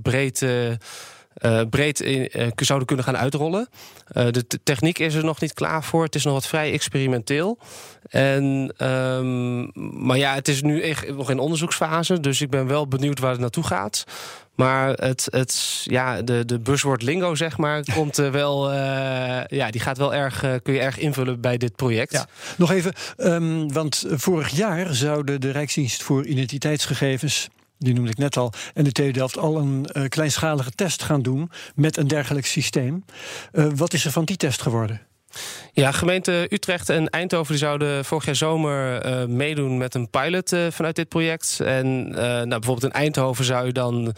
breed. 0.02 0.46
Eh, 1.34 1.60
breed 1.70 2.00
in, 2.00 2.28
eh, 2.28 2.46
zouden 2.56 2.86
kunnen 2.86 3.04
gaan 3.04 3.16
uitrollen. 3.16 3.68
Eh, 4.06 4.26
de 4.30 4.44
techniek 4.62 4.98
is 4.98 5.14
er 5.14 5.24
nog 5.24 5.40
niet 5.40 5.54
klaar 5.54 5.84
voor. 5.84 6.04
Het 6.04 6.14
is 6.14 6.24
nog 6.24 6.34
wat 6.34 6.46
vrij 6.46 6.72
experimenteel. 6.72 7.58
En, 8.08 8.74
ehm, 8.76 9.60
maar 10.06 10.16
ja, 10.16 10.34
het 10.34 10.48
is 10.48 10.62
nu 10.62 10.82
echt 10.82 11.14
nog 11.16 11.30
in 11.30 11.38
onderzoeksfase. 11.38 12.20
Dus 12.20 12.40
ik 12.40 12.50
ben 12.50 12.66
wel 12.66 12.88
benieuwd 12.88 13.18
waar 13.18 13.30
het 13.30 13.40
naartoe 13.40 13.64
gaat. 13.64 14.04
Maar 14.54 14.88
het, 14.88 15.28
het, 15.30 15.82
ja, 15.84 16.22
de, 16.22 16.44
de 16.44 16.58
buzzword 16.58 17.02
lingo, 17.02 17.34
zeg 17.34 17.56
maar, 17.56 17.84
komt 17.94 18.16
wel. 18.16 18.72
ja, 19.48 19.70
die 19.70 19.80
gaat 19.80 19.98
wel 19.98 20.14
erg. 20.14 20.40
kun 20.62 20.74
je 20.74 20.80
erg 20.80 20.98
invullen 20.98 21.40
bij 21.40 21.56
dit 21.56 21.76
project. 21.76 22.12
Ja. 22.12 22.26
Nog 22.56 22.70
even, 22.70 22.92
ehm, 23.16 23.68
want 23.68 24.04
vorig 24.08 24.48
jaar 24.48 24.94
zouden 24.94 25.40
de 25.40 25.50
Rijksdienst 25.50 26.02
voor 26.02 26.26
Identiteitsgegevens. 26.26 27.48
Die 27.82 27.94
noemde 27.94 28.10
ik 28.10 28.18
net 28.18 28.36
al. 28.36 28.52
En 28.74 28.84
de 28.84 28.92
TU 28.92 29.10
Delft 29.10 29.38
al 29.38 29.56
een 29.56 29.86
eh, 29.86 30.08
kleinschalige 30.08 30.70
test 30.70 31.02
gaan 31.02 31.22
doen 31.22 31.50
met 31.74 31.96
een 31.96 32.08
dergelijk 32.08 32.46
systeem. 32.46 33.04
Eh, 33.52 33.66
wat 33.74 33.92
is 33.92 34.04
er 34.04 34.10
van 34.10 34.24
die 34.24 34.36
test 34.36 34.62
geworden? 34.62 35.00
Ja, 35.72 35.92
gemeente 35.92 36.46
Utrecht 36.50 36.88
en 36.88 37.08
Eindhoven 37.08 37.48
die 37.52 37.58
zouden 37.62 38.04
vorig 38.04 38.24
jaar 38.24 38.36
zomer 38.36 39.00
eh, 39.02 39.24
meedoen 39.24 39.78
met 39.78 39.94
een 39.94 40.10
pilot 40.10 40.52
eh, 40.52 40.60
vanuit 40.70 40.96
dit 40.96 41.08
project. 41.08 41.60
En 41.60 42.12
eh, 42.14 42.22
nou, 42.22 42.48
bijvoorbeeld 42.48 42.84
in 42.94 43.00
Eindhoven 43.00 43.44
zou 43.44 43.66
je 43.66 43.72
dan 43.72 44.14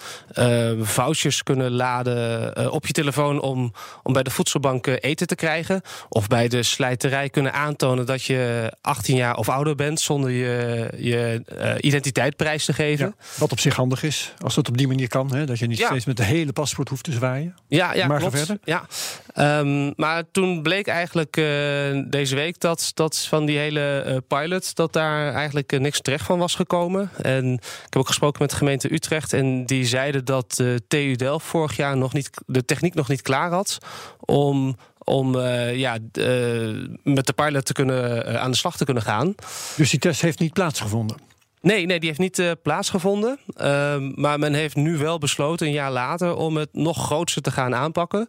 vouchers 0.82 1.42
kunnen 1.42 1.70
laden 1.70 2.72
op 2.72 2.86
je 2.86 2.92
telefoon 2.92 3.40
om, 3.40 3.72
om 4.02 4.12
bij 4.12 4.22
de 4.22 4.30
voedselbank 4.30 4.86
eten 4.86 5.26
te 5.26 5.34
krijgen. 5.34 5.80
Of 6.08 6.26
bij 6.26 6.48
de 6.48 6.62
slijterij 6.62 7.28
kunnen 7.28 7.52
aantonen 7.52 8.06
dat 8.06 8.24
je 8.24 8.72
18 8.80 9.16
jaar 9.16 9.36
of 9.36 9.48
ouder 9.48 9.74
bent 9.74 10.00
zonder 10.00 10.30
je, 10.30 10.88
je 10.96 11.42
identiteit 11.80 12.36
prijs 12.36 12.64
te 12.64 12.72
geven. 12.72 13.06
Ja, 13.18 13.24
wat 13.38 13.52
op 13.52 13.60
zich 13.60 13.76
handig 13.76 14.02
is, 14.02 14.34
als 14.38 14.54
dat 14.54 14.68
op 14.68 14.76
die 14.78 14.88
manier 14.88 15.08
kan. 15.08 15.34
Hè, 15.34 15.44
dat 15.46 15.58
je 15.58 15.66
niet 15.66 15.78
Ja. 15.78 15.86
steeds 15.86 16.04
met 16.04 16.16
de 16.16 16.24
hele 16.24 16.52
paspoort 16.52 16.88
hoeft 16.88 17.04
te 17.04 17.12
zwaaien. 17.12 17.54
Ja, 17.68 17.94
ja 17.94 18.06
Maar 18.06 18.18
klopt. 18.18 18.36
verder. 18.38 18.58
Ja. 18.64 18.86
Ehm, 19.34 19.92
maar 19.96 20.22
toen 20.32 20.62
bleek 20.62 20.86
eigenlijk 20.86 21.01
eigenlijk 21.02 21.36
uh, 21.36 22.04
deze 22.10 22.34
week 22.34 22.60
dat, 22.60 22.90
dat 22.94 23.18
van 23.18 23.44
die 23.44 23.58
hele 23.58 24.04
uh, 24.06 24.16
pilot... 24.28 24.74
dat 24.74 24.92
daar 24.92 25.34
eigenlijk 25.34 25.72
uh, 25.72 25.80
niks 25.80 26.00
terecht 26.00 26.24
van 26.24 26.38
was 26.38 26.54
gekomen. 26.54 27.10
En 27.22 27.52
ik 27.52 27.82
heb 27.82 27.96
ook 27.96 28.06
gesproken 28.06 28.42
met 28.42 28.50
de 28.50 28.56
gemeente 28.56 28.92
Utrecht... 28.92 29.32
en 29.32 29.66
die 29.66 29.84
zeiden 29.84 30.24
dat 30.24 30.54
de 30.54 30.82
TU 30.88 31.14
Delft 31.14 31.46
vorig 31.46 31.76
jaar 31.76 31.96
nog 31.96 32.12
niet, 32.12 32.30
de 32.46 32.64
techniek 32.64 32.94
nog 32.94 33.08
niet 33.08 33.22
klaar 33.22 33.50
had... 33.50 33.78
om 34.20 34.76
om 35.04 35.34
uh, 35.34 35.76
ja, 35.76 35.98
uh, 36.12 36.86
met 37.02 37.26
de 37.26 37.32
pilot 37.32 37.64
te 37.64 37.72
kunnen, 37.72 38.28
uh, 38.28 38.34
aan 38.34 38.50
de 38.50 38.56
slag 38.56 38.76
te 38.76 38.84
kunnen 38.84 39.02
gaan. 39.02 39.34
Dus 39.76 39.90
die 39.90 39.98
test 39.98 40.20
heeft 40.20 40.38
niet 40.38 40.52
plaatsgevonden? 40.52 41.16
Nee, 41.60 41.86
nee 41.86 41.98
die 41.98 42.08
heeft 42.08 42.20
niet 42.20 42.56
plaatsgevonden. 42.62 43.38
Uh, 43.56 43.96
maar 44.14 44.38
men 44.38 44.54
heeft 44.54 44.76
nu 44.76 44.98
wel 44.98 45.18
besloten, 45.18 45.66
een 45.66 45.72
jaar 45.72 45.90
later, 45.90 46.36
om 46.36 46.56
het 46.56 46.68
nog 46.72 47.04
grootser 47.04 47.42
te 47.42 47.50
gaan 47.50 47.74
aanpakken. 47.74 48.28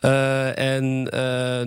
Uh, 0.00 0.58
en 0.58 1.02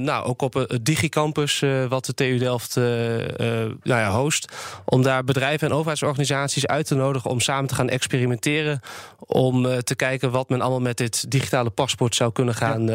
nou, 0.03 0.25
ook 0.25 0.41
op 0.41 0.53
het 0.53 0.85
Digicampus, 0.85 1.63
wat 1.89 2.05
de 2.05 2.13
TU 2.13 2.37
Delft 2.37 2.75
nou 2.75 3.77
ja, 3.83 4.11
host, 4.11 4.51
om 4.85 5.03
daar 5.03 5.23
bedrijven 5.23 5.67
en 5.67 5.73
overheidsorganisaties 5.73 6.67
uit 6.67 6.87
te 6.87 6.95
nodigen 6.95 7.29
om 7.29 7.39
samen 7.39 7.67
te 7.67 7.75
gaan 7.75 7.89
experimenteren. 7.89 8.79
Om 9.19 9.83
te 9.83 9.95
kijken 9.95 10.31
wat 10.31 10.49
men 10.49 10.61
allemaal 10.61 10.79
met 10.81 10.97
dit 10.97 11.31
digitale 11.31 11.69
paspoort 11.69 12.15
zou 12.15 12.31
kunnen 12.31 12.55
gaan. 12.55 12.85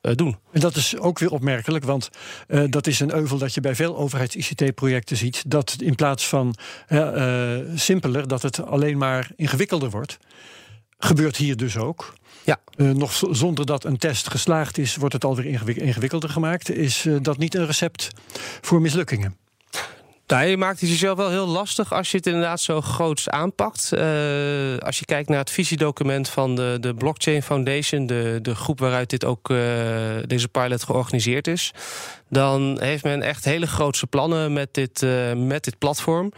Doen. 0.00 0.36
En 0.52 0.60
dat 0.60 0.76
is 0.76 0.98
ook 0.98 1.18
weer 1.18 1.30
opmerkelijk, 1.30 1.84
want 1.84 2.10
uh, 2.48 2.64
dat 2.68 2.86
is 2.86 3.00
een 3.00 3.14
euvel 3.14 3.38
dat 3.38 3.54
je 3.54 3.60
bij 3.60 3.74
veel 3.74 3.96
overheids-ICT-projecten 3.96 5.16
ziet. 5.16 5.50
Dat 5.50 5.76
in 5.78 5.94
plaats 5.94 6.28
van 6.28 6.54
uh, 6.88 7.56
simpeler, 7.74 8.28
dat 8.28 8.42
het 8.42 8.66
alleen 8.66 8.98
maar 8.98 9.30
ingewikkelder 9.36 9.90
wordt. 9.90 10.18
Gebeurt 11.04 11.36
hier 11.36 11.56
dus 11.56 11.76
ook. 11.76 12.14
Ja. 12.44 12.60
Uh, 12.76 12.90
nog 12.90 13.22
zonder 13.30 13.66
dat 13.66 13.84
een 13.84 13.98
test 13.98 14.30
geslaagd 14.30 14.78
is, 14.78 14.96
wordt 14.96 15.14
het 15.14 15.24
alweer 15.24 15.46
ingewik 15.46 15.76
ingewikkelder 15.76 16.30
gemaakt. 16.30 16.70
Is 16.70 17.06
dat 17.22 17.38
niet 17.38 17.54
een 17.54 17.66
recept 17.66 18.08
voor 18.60 18.80
mislukkingen? 18.80 19.36
Nou, 20.26 20.46
je 20.46 20.56
maakt 20.56 20.80
het 20.80 20.88
jezelf 20.88 21.16
wel 21.16 21.30
heel 21.30 21.46
lastig 21.46 21.92
als 21.92 22.10
je 22.10 22.16
het 22.16 22.26
inderdaad 22.26 22.60
zo 22.60 22.80
groots 22.80 23.28
aanpakt. 23.28 23.90
Uh, 23.92 24.00
als 24.78 24.98
je 24.98 25.04
kijkt 25.04 25.28
naar 25.28 25.38
het 25.38 25.50
visiedocument 25.50 26.28
van 26.28 26.54
de, 26.54 26.76
de 26.80 26.94
Blockchain 26.94 27.42
Foundation, 27.42 28.06
de, 28.06 28.38
de 28.42 28.54
groep 28.54 28.78
waaruit 28.78 29.10
dit 29.10 29.24
ook, 29.24 29.50
uh, 29.50 29.58
deze 30.26 30.48
pilot 30.48 30.82
georganiseerd 30.82 31.46
is, 31.46 31.72
dan 32.28 32.78
heeft 32.80 33.04
men 33.04 33.22
echt 33.22 33.44
hele 33.44 33.66
grootse 33.66 34.06
plannen 34.06 34.52
met 34.52 34.68
dit, 34.74 35.02
uh, 35.02 35.32
met 35.32 35.64
dit 35.64 35.78
platform. 35.78 36.32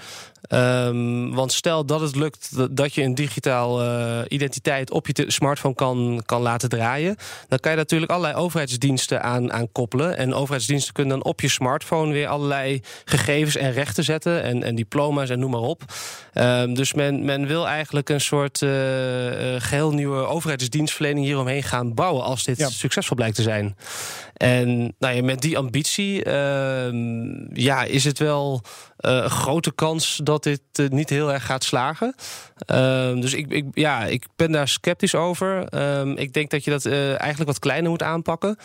Um, 0.49 1.35
want 1.35 1.53
stel 1.53 1.87
dat 1.87 2.01
het 2.01 2.17
lukt 2.17 2.77
dat 2.77 2.95
je 2.95 3.03
een 3.03 3.15
digitaal 3.15 3.83
uh, 3.83 4.19
identiteit 4.29 4.91
op 4.91 5.07
je 5.07 5.25
smartphone 5.27 5.75
kan, 5.75 6.23
kan 6.27 6.43
laten 6.43 6.69
draaien, 6.69 7.17
dan 7.49 7.59
kan 7.59 7.71
je 7.71 7.77
natuurlijk 7.77 8.11
allerlei 8.11 8.35
overheidsdiensten 8.35 9.23
aan, 9.23 9.53
aan 9.53 9.73
koppelen. 9.73 10.17
En 10.17 10.35
overheidsdiensten 10.35 10.93
kunnen 10.93 11.19
dan 11.19 11.29
op 11.29 11.41
je 11.41 11.49
smartphone 11.49 12.13
weer 12.13 12.29
allerlei 12.29 12.81
gegevens 13.05 13.57
en 13.57 13.73
rechten 13.73 14.05
zetten 14.05 14.43
en, 14.43 14.63
en 14.63 14.75
diploma's 14.75 15.31
en 15.31 15.39
noem 15.39 15.51
maar 15.51 15.61
op. 15.61 15.83
Um, 16.35 16.75
dus 16.75 16.95
men, 16.95 17.25
men 17.25 17.47
wil 17.47 17.67
eigenlijk 17.67 18.09
een 18.09 18.21
soort 18.21 18.61
uh, 18.61 18.71
geheel 19.59 19.91
nieuwe 19.91 20.27
overheidsdienstverlening 20.27 21.27
hieromheen 21.27 21.63
gaan 21.63 21.95
bouwen 21.95 22.25
als 22.25 22.45
dit 22.45 22.59
ja. 22.59 22.69
succesvol 22.69 23.17
blijkt 23.17 23.37
te 23.37 23.43
zijn. 23.43 23.77
En 24.37 24.95
nou 24.99 25.15
ja, 25.15 25.23
met 25.23 25.41
die 25.41 25.59
ambitie 25.59 26.25
uh, 26.25 26.33
ja, 27.53 27.85
is 27.85 28.05
het 28.05 28.19
wel 28.19 28.63
een 28.97 29.31
grote 29.31 29.75
kans 29.75 30.21
dat 30.23 30.36
dit 30.43 30.61
uh, 30.81 30.89
niet 30.89 31.11
heel 31.11 31.33
erg 31.33 31.47
gaat 31.47 31.65
slagen. 31.65 32.15
Uh, 32.71 33.21
dus 33.21 33.35
ik, 33.35 33.51
ik, 33.51 33.65
ja, 33.73 34.05
ik 34.05 34.25
ben 34.37 34.53
daar 34.53 34.69
sceptisch 34.69 35.15
over. 35.15 35.63
ik 36.19 36.33
denk 36.33 36.51
dat 36.51 36.65
je 36.65 36.71
dat 36.71 36.85
eh, 36.85 37.09
eigenlijk 37.09 37.47
wat 37.47 37.59
kleiner 37.59 37.91
moet 37.91 38.03
aanpakken. 38.03 38.57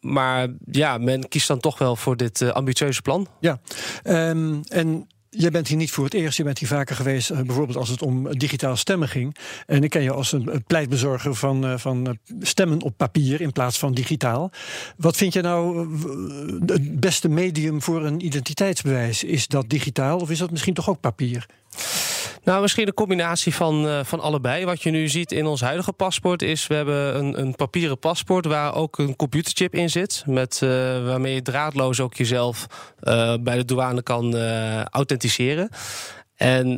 maar 0.00 0.48
ja, 0.70 0.98
men 0.98 1.28
kiest 1.28 1.48
dan 1.48 1.60
toch 1.60 1.78
wel 1.78 1.96
voor 1.96 2.16
dit 2.16 2.52
ambitieuze 2.52 3.02
plan. 3.02 3.26
Ja, 3.40 3.58
en 4.02 5.06
Jij 5.36 5.50
bent 5.50 5.68
hier 5.68 5.76
niet 5.76 5.90
voor 5.90 6.04
het 6.04 6.14
eerst, 6.14 6.36
je 6.36 6.44
bent 6.44 6.58
hier 6.58 6.68
vaker 6.68 6.96
geweest, 6.96 7.30
uh, 7.30 7.40
bijvoorbeeld 7.40 7.78
als 7.78 7.88
het 7.88 8.02
om 8.02 8.38
digitaal 8.38 8.76
stemmen 8.76 9.08
ging. 9.08 9.36
En 9.66 9.82
ik 9.82 9.90
ken 9.90 10.02
je 10.02 10.12
als 10.12 10.32
een 10.32 10.64
pleitbezorger 10.66 11.34
van, 11.34 11.64
uh, 11.64 11.78
van 11.78 12.18
stemmen 12.40 12.82
op 12.82 12.96
papier 12.96 13.40
in 13.40 13.52
plaats 13.52 13.78
van 13.78 13.94
digitaal. 13.94 14.50
Wat 14.96 15.16
vind 15.16 15.32
je 15.32 15.40
nou 15.40 15.88
het 16.66 17.00
beste 17.00 17.28
medium 17.28 17.82
voor 17.82 18.04
een 18.04 18.24
identiteitsbewijs? 18.24 19.24
Is 19.24 19.46
dat 19.46 19.70
digitaal 19.70 20.18
of 20.18 20.30
is 20.30 20.38
dat 20.38 20.50
misschien 20.50 20.74
toch 20.74 20.88
ook 20.88 21.00
papier? 21.00 21.46
Nou, 22.44 22.62
misschien 22.62 22.86
een 22.86 22.94
combinatie 22.94 23.54
van, 23.54 23.86
uh, 23.86 24.00
van 24.02 24.20
allebei. 24.20 24.64
Wat 24.64 24.82
je 24.82 24.90
nu 24.90 25.08
ziet 25.08 25.32
in 25.32 25.46
ons 25.46 25.60
huidige 25.60 25.92
paspoort 25.92 26.42
is... 26.42 26.66
we 26.66 26.74
hebben 26.74 27.16
een, 27.16 27.40
een 27.40 27.54
papieren 27.54 27.98
paspoort 27.98 28.46
waar 28.46 28.74
ook 28.74 28.98
een 28.98 29.16
computerchip 29.16 29.74
in 29.74 29.90
zit... 29.90 30.22
Met, 30.26 30.60
uh, 30.64 30.70
waarmee 31.06 31.34
je 31.34 31.42
draadloos 31.42 32.00
ook 32.00 32.14
jezelf 32.14 32.66
uh, 33.02 33.34
bij 33.40 33.56
de 33.56 33.64
douane 33.64 34.02
kan 34.02 34.36
authenticeren. 34.90 35.68
En 36.34 36.76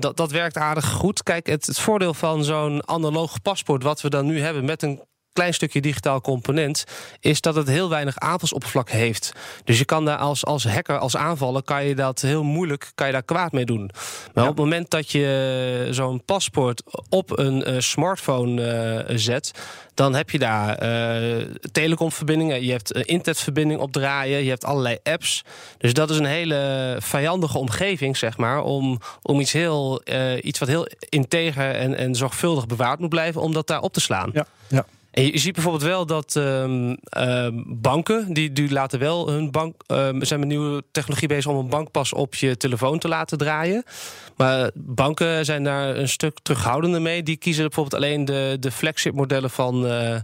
dat, 0.00 0.16
dat 0.16 0.30
werkt 0.30 0.56
aardig 0.56 0.90
goed. 0.90 1.22
Kijk, 1.22 1.46
het, 1.46 1.66
het 1.66 1.78
voordeel 1.78 2.14
van 2.14 2.44
zo'n 2.44 2.88
analoog 2.88 3.42
paspoort... 3.42 3.82
wat 3.82 4.00
we 4.00 4.10
dan 4.10 4.26
nu 4.26 4.40
hebben 4.40 4.64
met 4.64 4.82
een 4.82 5.02
klein 5.38 5.54
stukje 5.54 5.80
digitaal 5.80 6.20
component, 6.20 6.84
is 7.20 7.40
dat 7.40 7.54
het 7.54 7.68
heel 7.68 7.88
weinig 7.88 8.18
aanvalsoppervlak 8.18 8.90
heeft. 8.90 9.32
Dus 9.64 9.78
je 9.78 9.84
kan 9.84 10.04
daar 10.04 10.16
als, 10.16 10.44
als 10.44 10.64
hacker, 10.64 10.98
als 10.98 11.16
aanvaller, 11.16 11.62
kan 11.62 11.84
je 11.84 11.94
dat 11.94 12.20
heel 12.20 12.42
moeilijk, 12.42 12.92
kan 12.94 13.06
je 13.06 13.12
daar 13.12 13.22
kwaad 13.22 13.52
mee 13.52 13.64
doen. 13.64 13.90
Maar 14.34 14.44
ja. 14.44 14.50
op 14.50 14.56
het 14.56 14.64
moment 14.64 14.90
dat 14.90 15.10
je 15.10 15.88
zo'n 15.90 16.24
paspoort 16.24 16.82
op 17.08 17.38
een 17.38 17.70
uh, 17.70 17.80
smartphone 17.80 19.06
uh, 19.08 19.16
zet, 19.16 19.50
dan 19.94 20.14
heb 20.14 20.30
je 20.30 20.38
daar 20.38 20.82
uh, 20.82 21.44
telecomverbindingen, 21.72 22.64
je 22.64 22.72
hebt 22.72 22.92
internetverbinding 22.92 23.80
opdraaien, 23.80 24.42
je 24.42 24.50
hebt 24.50 24.64
allerlei 24.64 24.98
apps. 25.02 25.44
Dus 25.78 25.92
dat 25.92 26.10
is 26.10 26.18
een 26.18 26.24
hele 26.24 26.96
vijandige 26.98 27.58
omgeving, 27.58 28.16
zeg 28.16 28.36
maar, 28.36 28.62
om, 28.62 29.00
om 29.22 29.40
iets, 29.40 29.52
heel, 29.52 30.02
iets 30.42 30.58
wat 30.58 30.68
heel 30.68 30.88
integer 31.08 31.74
en, 31.74 31.94
en 31.94 32.14
zorgvuldig 32.14 32.66
bewaard 32.66 32.98
moet 32.98 33.08
blijven, 33.08 33.40
om 33.40 33.52
dat 33.52 33.66
daar 33.66 33.80
op 33.80 33.92
te 33.92 34.00
slaan. 34.00 34.30
Ja, 34.32 34.46
ja. 34.68 34.84
En 35.18 35.24
je 35.24 35.38
ziet 35.38 35.52
bijvoorbeeld 35.52 35.84
wel 35.84 36.06
dat 36.06 36.34
um, 36.34 36.90
uh, 36.90 37.48
banken, 37.66 38.32
die, 38.32 38.52
die 38.52 38.70
laten 38.70 38.98
wel 38.98 39.28
hun 39.30 39.50
bank, 39.50 39.82
uh, 39.86 40.08
zijn 40.18 40.40
met 40.40 40.48
nieuwe 40.48 40.84
technologie 40.92 41.28
bezig 41.28 41.50
om 41.50 41.56
een 41.56 41.68
bankpas 41.68 42.12
op 42.12 42.34
je 42.34 42.56
telefoon 42.56 42.98
te 42.98 43.08
laten 43.08 43.38
draaien. 43.38 43.84
Maar 44.36 44.70
banken 44.74 45.44
zijn 45.44 45.64
daar 45.64 45.96
een 45.96 46.08
stuk 46.08 46.38
terughoudender 46.42 47.02
mee. 47.02 47.22
Die 47.22 47.36
kiezen 47.36 47.64
bijvoorbeeld 47.64 48.02
alleen 48.02 48.24
de, 48.24 48.56
de 48.60 48.70
flagship 48.70 49.14
modellen 49.14 49.50
van, 49.50 49.86
uh, 49.86 50.20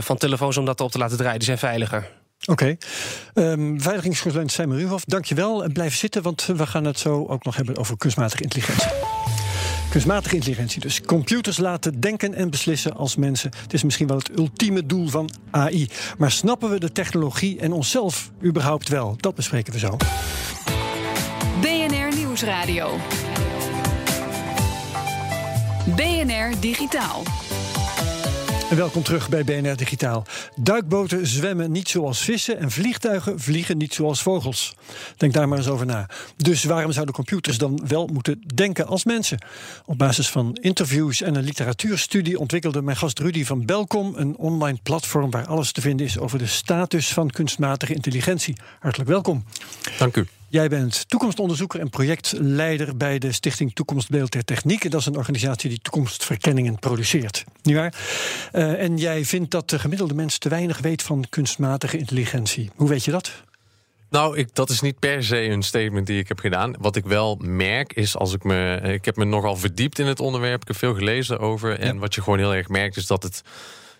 van 0.00 0.16
telefoons 0.16 0.56
om 0.56 0.64
dat 0.64 0.80
op 0.80 0.90
te 0.90 0.98
laten 0.98 1.16
draaien. 1.16 1.38
Die 1.38 1.46
zijn 1.46 1.58
veiliger. 1.58 2.10
Oké. 2.46 2.76
Okay. 3.32 3.50
Um, 3.52 3.80
veiligingsconsulent 3.80 4.52
Simon 4.52 4.76
Ruhoff, 4.76 5.04
dankjewel. 5.04 5.68
Blijf 5.72 5.96
zitten, 5.96 6.22
want 6.22 6.46
we 6.46 6.66
gaan 6.66 6.84
het 6.84 6.98
zo 6.98 7.26
ook 7.26 7.44
nog 7.44 7.56
hebben 7.56 7.76
over 7.76 7.96
kunstmatige 7.96 8.42
intelligentie. 8.42 8.90
Kunstmatige 9.94 10.34
intelligentie 10.34 10.80
dus. 10.80 11.00
Computers 11.00 11.58
laten 11.58 12.00
denken 12.00 12.34
en 12.34 12.50
beslissen 12.50 12.96
als 12.96 13.16
mensen. 13.16 13.50
Het 13.62 13.72
is 13.72 13.82
misschien 13.82 14.06
wel 14.06 14.16
het 14.16 14.38
ultieme 14.38 14.86
doel 14.86 15.08
van 15.08 15.30
AI. 15.50 15.88
Maar 16.18 16.30
snappen 16.30 16.70
we 16.70 16.80
de 16.80 16.92
technologie 16.92 17.60
en 17.60 17.72
onszelf 17.72 18.30
überhaupt 18.44 18.88
wel? 18.88 19.16
Dat 19.20 19.34
bespreken 19.34 19.72
we 19.72 19.78
zo. 19.78 19.96
BNR 21.60 22.16
Nieuwsradio. 22.16 22.96
BNR 25.96 26.60
Digitaal. 26.60 27.22
En 28.70 28.76
welkom 28.76 29.02
terug 29.02 29.28
bij 29.28 29.44
BNR 29.44 29.76
Digitaal. 29.76 30.26
Duikboten 30.56 31.26
zwemmen 31.26 31.72
niet 31.72 31.88
zoals 31.88 32.20
vissen 32.20 32.58
en 32.58 32.70
vliegtuigen 32.70 33.40
vliegen 33.40 33.76
niet 33.76 33.94
zoals 33.94 34.22
vogels. 34.22 34.74
Denk 35.16 35.32
daar 35.32 35.48
maar 35.48 35.58
eens 35.58 35.68
over 35.68 35.86
na. 35.86 36.08
Dus 36.36 36.64
waarom 36.64 36.92
zouden 36.92 37.14
computers 37.14 37.58
dan 37.58 37.80
wel 37.86 38.06
moeten 38.06 38.42
denken 38.54 38.86
als 38.86 39.04
mensen? 39.04 39.38
Op 39.84 39.98
basis 39.98 40.28
van 40.28 40.58
interviews 40.60 41.22
en 41.22 41.34
een 41.34 41.44
literatuurstudie 41.44 42.38
ontwikkelde 42.38 42.82
mijn 42.82 42.96
gast 42.96 43.18
Rudy 43.18 43.44
van 43.44 43.64
Belkom 43.64 44.12
een 44.16 44.36
online 44.36 44.78
platform 44.82 45.30
waar 45.30 45.46
alles 45.46 45.72
te 45.72 45.80
vinden 45.80 46.06
is 46.06 46.18
over 46.18 46.38
de 46.38 46.46
status 46.46 47.12
van 47.12 47.30
kunstmatige 47.30 47.94
intelligentie. 47.94 48.56
Hartelijk 48.80 49.10
welkom. 49.10 49.44
Dank 49.98 50.16
u. 50.16 50.26
Jij 50.54 50.68
bent 50.68 51.08
toekomstonderzoeker 51.08 51.80
en 51.80 51.90
projectleider 51.90 52.96
bij 52.96 53.18
de 53.18 53.32
Stichting 53.32 53.74
Toekomstbeeld 53.74 54.32
der 54.32 54.44
Techniek. 54.44 54.90
Dat 54.90 55.00
is 55.00 55.06
een 55.06 55.16
organisatie 55.16 55.68
die 55.68 55.78
toekomstverkenningen 55.78 56.78
produceert. 56.78 57.44
Niet 57.62 57.74
waar? 57.74 57.94
Uh, 58.52 58.82
en 58.82 58.96
jij 58.96 59.24
vindt 59.24 59.50
dat 59.50 59.70
de 59.70 59.78
gemiddelde 59.78 60.14
mens 60.14 60.38
te 60.38 60.48
weinig 60.48 60.78
weet 60.78 61.02
van 61.02 61.24
kunstmatige 61.28 61.98
intelligentie. 61.98 62.70
Hoe 62.74 62.88
weet 62.88 63.04
je 63.04 63.10
dat? 63.10 63.42
Nou, 64.10 64.36
ik, 64.36 64.54
dat 64.54 64.70
is 64.70 64.80
niet 64.80 64.98
per 64.98 65.24
se 65.24 65.42
een 65.42 65.62
statement 65.62 66.06
die 66.06 66.18
ik 66.18 66.28
heb 66.28 66.38
gedaan. 66.38 66.74
Wat 66.78 66.96
ik 66.96 67.04
wel 67.04 67.38
merk 67.40 67.92
is 67.92 68.16
als 68.16 68.32
ik 68.32 68.44
me. 68.44 68.80
Ik 68.82 69.04
heb 69.04 69.16
me 69.16 69.24
nogal 69.24 69.56
verdiept 69.56 69.98
in 69.98 70.06
het 70.06 70.20
onderwerp. 70.20 70.60
Ik 70.60 70.68
heb 70.68 70.76
veel 70.76 70.94
gelezen 70.94 71.38
over. 71.38 71.78
En 71.78 71.94
ja. 71.94 72.00
wat 72.00 72.14
je 72.14 72.22
gewoon 72.22 72.38
heel 72.38 72.54
erg 72.54 72.68
merkt 72.68 72.96
is 72.96 73.06
dat 73.06 73.22
het. 73.22 73.42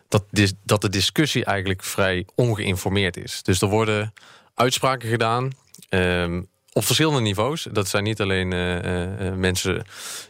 Dat, 0.08 0.24
dat 0.64 0.80
de 0.80 0.88
discussie 0.88 1.44
eigenlijk 1.44 1.82
vrij 1.82 2.26
ongeïnformeerd 2.34 3.16
is. 3.16 3.42
Dus 3.42 3.60
er 3.60 3.68
worden 3.68 4.12
uitspraken 4.54 5.08
gedaan. 5.08 5.52
Um, 5.94 6.48
op 6.72 6.84
verschillende 6.84 7.20
niveaus. 7.20 7.66
Dat 7.72 7.88
zijn 7.88 8.04
niet 8.04 8.20
alleen 8.20 8.52
uh, 8.52 9.26
uh, 9.26 9.34
mensen, 9.34 9.74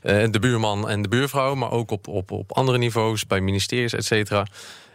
uh, 0.02 0.24
de 0.30 0.38
buurman 0.38 0.88
en 0.88 1.02
de 1.02 1.08
buurvrouw, 1.08 1.54
maar 1.54 1.70
ook 1.70 1.90
op, 1.90 2.08
op, 2.08 2.30
op 2.30 2.52
andere 2.52 2.78
niveaus, 2.78 3.26
bij 3.26 3.40
ministeries, 3.40 3.92
et 3.92 4.04
cetera. 4.04 4.46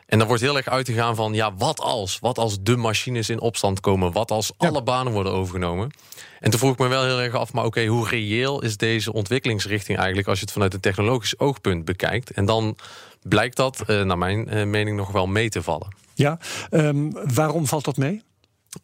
En 0.05 0.17
dan 0.17 0.27
wordt 0.27 0.43
heel 0.43 0.57
erg 0.57 0.67
uitgegaan 0.67 1.15
van, 1.15 1.33
ja, 1.33 1.55
wat 1.55 1.79
als? 1.79 2.19
Wat 2.19 2.37
als 2.37 2.57
de 2.61 2.75
machines 2.75 3.29
in 3.29 3.39
opstand 3.39 3.79
komen? 3.79 4.11
Wat 4.11 4.31
als 4.31 4.51
alle 4.57 4.83
banen 4.83 5.13
worden 5.13 5.31
overgenomen? 5.31 5.91
En 6.39 6.49
toen 6.49 6.59
vroeg 6.59 6.71
ik 6.71 6.79
me 6.79 6.87
wel 6.87 7.03
heel 7.03 7.21
erg 7.21 7.33
af, 7.33 7.53
maar 7.53 7.65
oké, 7.65 7.85
hoe 7.85 8.07
reëel 8.07 8.61
is 8.63 8.77
deze 8.77 9.13
ontwikkelingsrichting 9.13 9.97
eigenlijk 9.97 10.27
als 10.27 10.39
je 10.39 10.43
het 10.43 10.53
vanuit 10.53 10.73
een 10.73 10.79
technologisch 10.79 11.39
oogpunt 11.39 11.85
bekijkt? 11.85 12.31
En 12.31 12.45
dan 12.45 12.77
blijkt 13.21 13.55
dat, 13.55 13.83
naar 13.87 14.17
mijn 14.17 14.69
mening, 14.69 14.97
nog 14.97 15.11
wel 15.11 15.27
mee 15.27 15.49
te 15.49 15.63
vallen. 15.63 15.95
Ja, 16.13 16.39
um, 16.71 17.33
waarom 17.33 17.67
valt 17.67 17.85
dat 17.85 17.97
mee? 17.97 18.23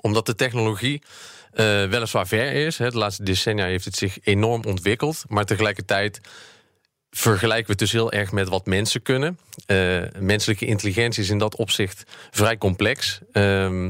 Omdat 0.01 0.25
de 0.25 0.35
technologie 0.35 1.01
weliswaar 1.89 2.27
ver 2.27 2.51
is. 2.51 2.77
Hè. 2.77 2.89
De 2.89 2.97
laatste 2.97 3.23
decennia 3.23 3.65
heeft 3.65 3.85
het 3.85 3.95
zich 3.95 4.17
enorm 4.23 4.63
ontwikkeld. 4.63 5.23
Maar 5.27 5.45
tegelijkertijd 5.45 6.21
vergelijken 7.09 7.65
we 7.65 7.71
het 7.71 7.79
dus 7.79 7.91
heel 7.91 8.11
erg 8.11 8.31
met 8.31 8.49
wat 8.49 8.65
mensen 8.65 9.01
kunnen. 9.01 9.39
Uh, 9.67 10.01
menselijke 10.19 10.65
intelligentie 10.65 11.23
is 11.23 11.29
in 11.29 11.37
dat 11.37 11.55
opzicht 11.55 12.03
vrij 12.31 12.57
complex. 12.57 13.19
Um, 13.33 13.89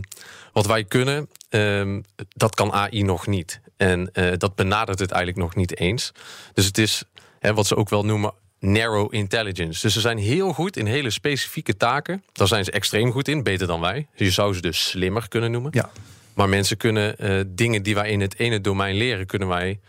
wat 0.53 0.65
wij 0.65 0.84
kunnen, 0.84 1.29
um, 1.50 2.03
dat 2.29 2.55
kan 2.55 2.72
AI 2.72 3.03
nog 3.03 3.27
niet. 3.27 3.60
En 3.77 4.10
uh, 4.13 4.31
dat 4.38 4.55
benadert 4.55 5.00
het 5.00 5.12
eigenlijk 5.12 5.41
nog 5.43 5.55
niet 5.55 5.77
eens. 5.77 6.12
Dus 6.53 6.65
het 6.65 6.77
is 6.77 7.03
hè, 7.39 7.53
wat 7.53 7.67
ze 7.67 7.75
ook 7.75 7.89
wel 7.89 8.05
noemen 8.05 8.34
narrow 8.60 9.13
intelligence. 9.13 9.81
Dus 9.81 9.93
ze 9.93 10.00
zijn 10.00 10.17
heel 10.17 10.53
goed 10.53 10.77
in 10.77 10.86
hele 10.86 11.10
specifieke 11.10 11.77
taken. 11.77 12.24
Daar 12.31 12.48
zijn 12.48 12.63
ze 12.63 12.72
extreem 12.72 13.12
goed 13.12 13.27
in, 13.27 13.43
beter 13.43 13.67
dan 13.67 13.79
wij. 13.79 14.07
Je 14.15 14.31
zou 14.31 14.53
ze 14.53 14.62
dus 14.62 14.88
slimmer 14.88 15.27
kunnen 15.27 15.51
noemen. 15.51 15.72
Ja. 15.74 15.91
Maar 16.36 16.50
mensen 16.50 16.77
kunnen 16.77 17.15
uh, 17.20 17.44
dingen 17.48 17.84
die 17.84 17.96
wij 17.96 18.10
in 18.10 18.22
het 18.22 18.39
ene 18.39 18.62
domein 18.62 18.96
leren, 18.96 19.25
kunnen 19.25 19.48
wij 19.48 19.80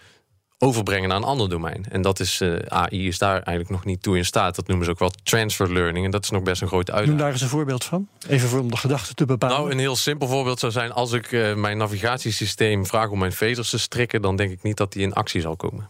overbrengen 0.58 1.08
naar 1.08 1.18
een 1.18 1.24
ander 1.24 1.48
domein. 1.48 1.84
En 1.90 2.02
dat 2.02 2.20
is 2.20 2.40
uh, 2.40 2.56
AI 2.68 3.06
is 3.06 3.18
daar 3.18 3.32
eigenlijk 3.42 3.70
nog 3.70 3.84
niet 3.84 4.02
toe 4.02 4.16
in 4.16 4.24
staat. 4.24 4.56
Dat 4.56 4.66
noemen 4.66 4.84
ze 4.84 4.90
ook 4.90 4.98
wel 4.98 5.12
transfer 5.22 5.72
learning. 5.72 6.04
En 6.04 6.10
dat 6.10 6.24
is 6.24 6.30
nog 6.30 6.42
best 6.42 6.62
een 6.62 6.68
grote 6.68 6.92
uitdaging. 6.92 7.08
Noem 7.08 7.24
daar 7.24 7.32
eens 7.32 7.42
een 7.42 7.48
voorbeeld 7.48 7.84
van. 7.84 8.08
Even 8.28 8.48
voor 8.48 8.60
om 8.60 8.70
de 8.70 8.76
gedachte 8.76 9.14
te 9.14 9.24
bepalen. 9.24 9.56
Nou, 9.56 9.70
een 9.70 9.78
heel 9.78 9.96
simpel 9.96 10.28
voorbeeld 10.28 10.58
zou 10.58 10.72
zijn... 10.72 10.92
als 10.92 11.12
ik 11.12 11.32
uh, 11.32 11.54
mijn 11.54 11.78
navigatiesysteem 11.78 12.86
vraag 12.86 13.10
om 13.10 13.18
mijn 13.18 13.32
veters 13.32 13.70
te 13.70 13.78
strikken... 13.78 14.22
dan 14.22 14.36
denk 14.36 14.50
ik 14.50 14.62
niet 14.62 14.76
dat 14.76 14.92
die 14.92 15.02
in 15.02 15.12
actie 15.12 15.40
zal 15.40 15.56
komen. 15.56 15.88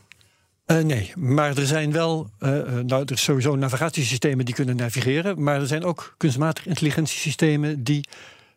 Uh, 0.67 0.79
nee, 0.79 1.13
maar 1.17 1.57
er 1.57 1.67
zijn 1.67 1.93
wel, 1.93 2.31
uh, 2.41 2.51
nou, 2.67 3.03
er 3.03 3.13
is 3.13 3.23
sowieso 3.23 3.57
navigatiesystemen 3.57 4.45
die 4.45 4.55
kunnen 4.55 4.77
navigeren, 4.77 5.43
maar 5.43 5.61
er 5.61 5.67
zijn 5.67 5.85
ook 5.85 6.15
kunstmatige 6.17 6.69
intelligentiesystemen 6.69 7.85
die 7.85 8.09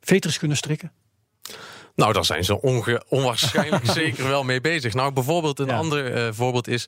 veters 0.01 0.37
kunnen 0.37 0.57
strikken. 0.57 0.91
Nou, 1.99 2.13
daar 2.13 2.25
zijn 2.25 2.43
ze 2.43 2.61
onge 2.61 3.03
onwaarschijnlijk 3.07 3.85
zeker 4.01 4.27
wel 4.27 4.43
mee 4.43 4.61
bezig. 4.61 4.93
Nou, 4.93 5.13
bijvoorbeeld 5.13 5.59
een 5.59 5.67
ja. 5.67 5.77
ander 5.77 6.15
uh, 6.15 6.27
voorbeeld 6.31 6.67
is. 6.67 6.85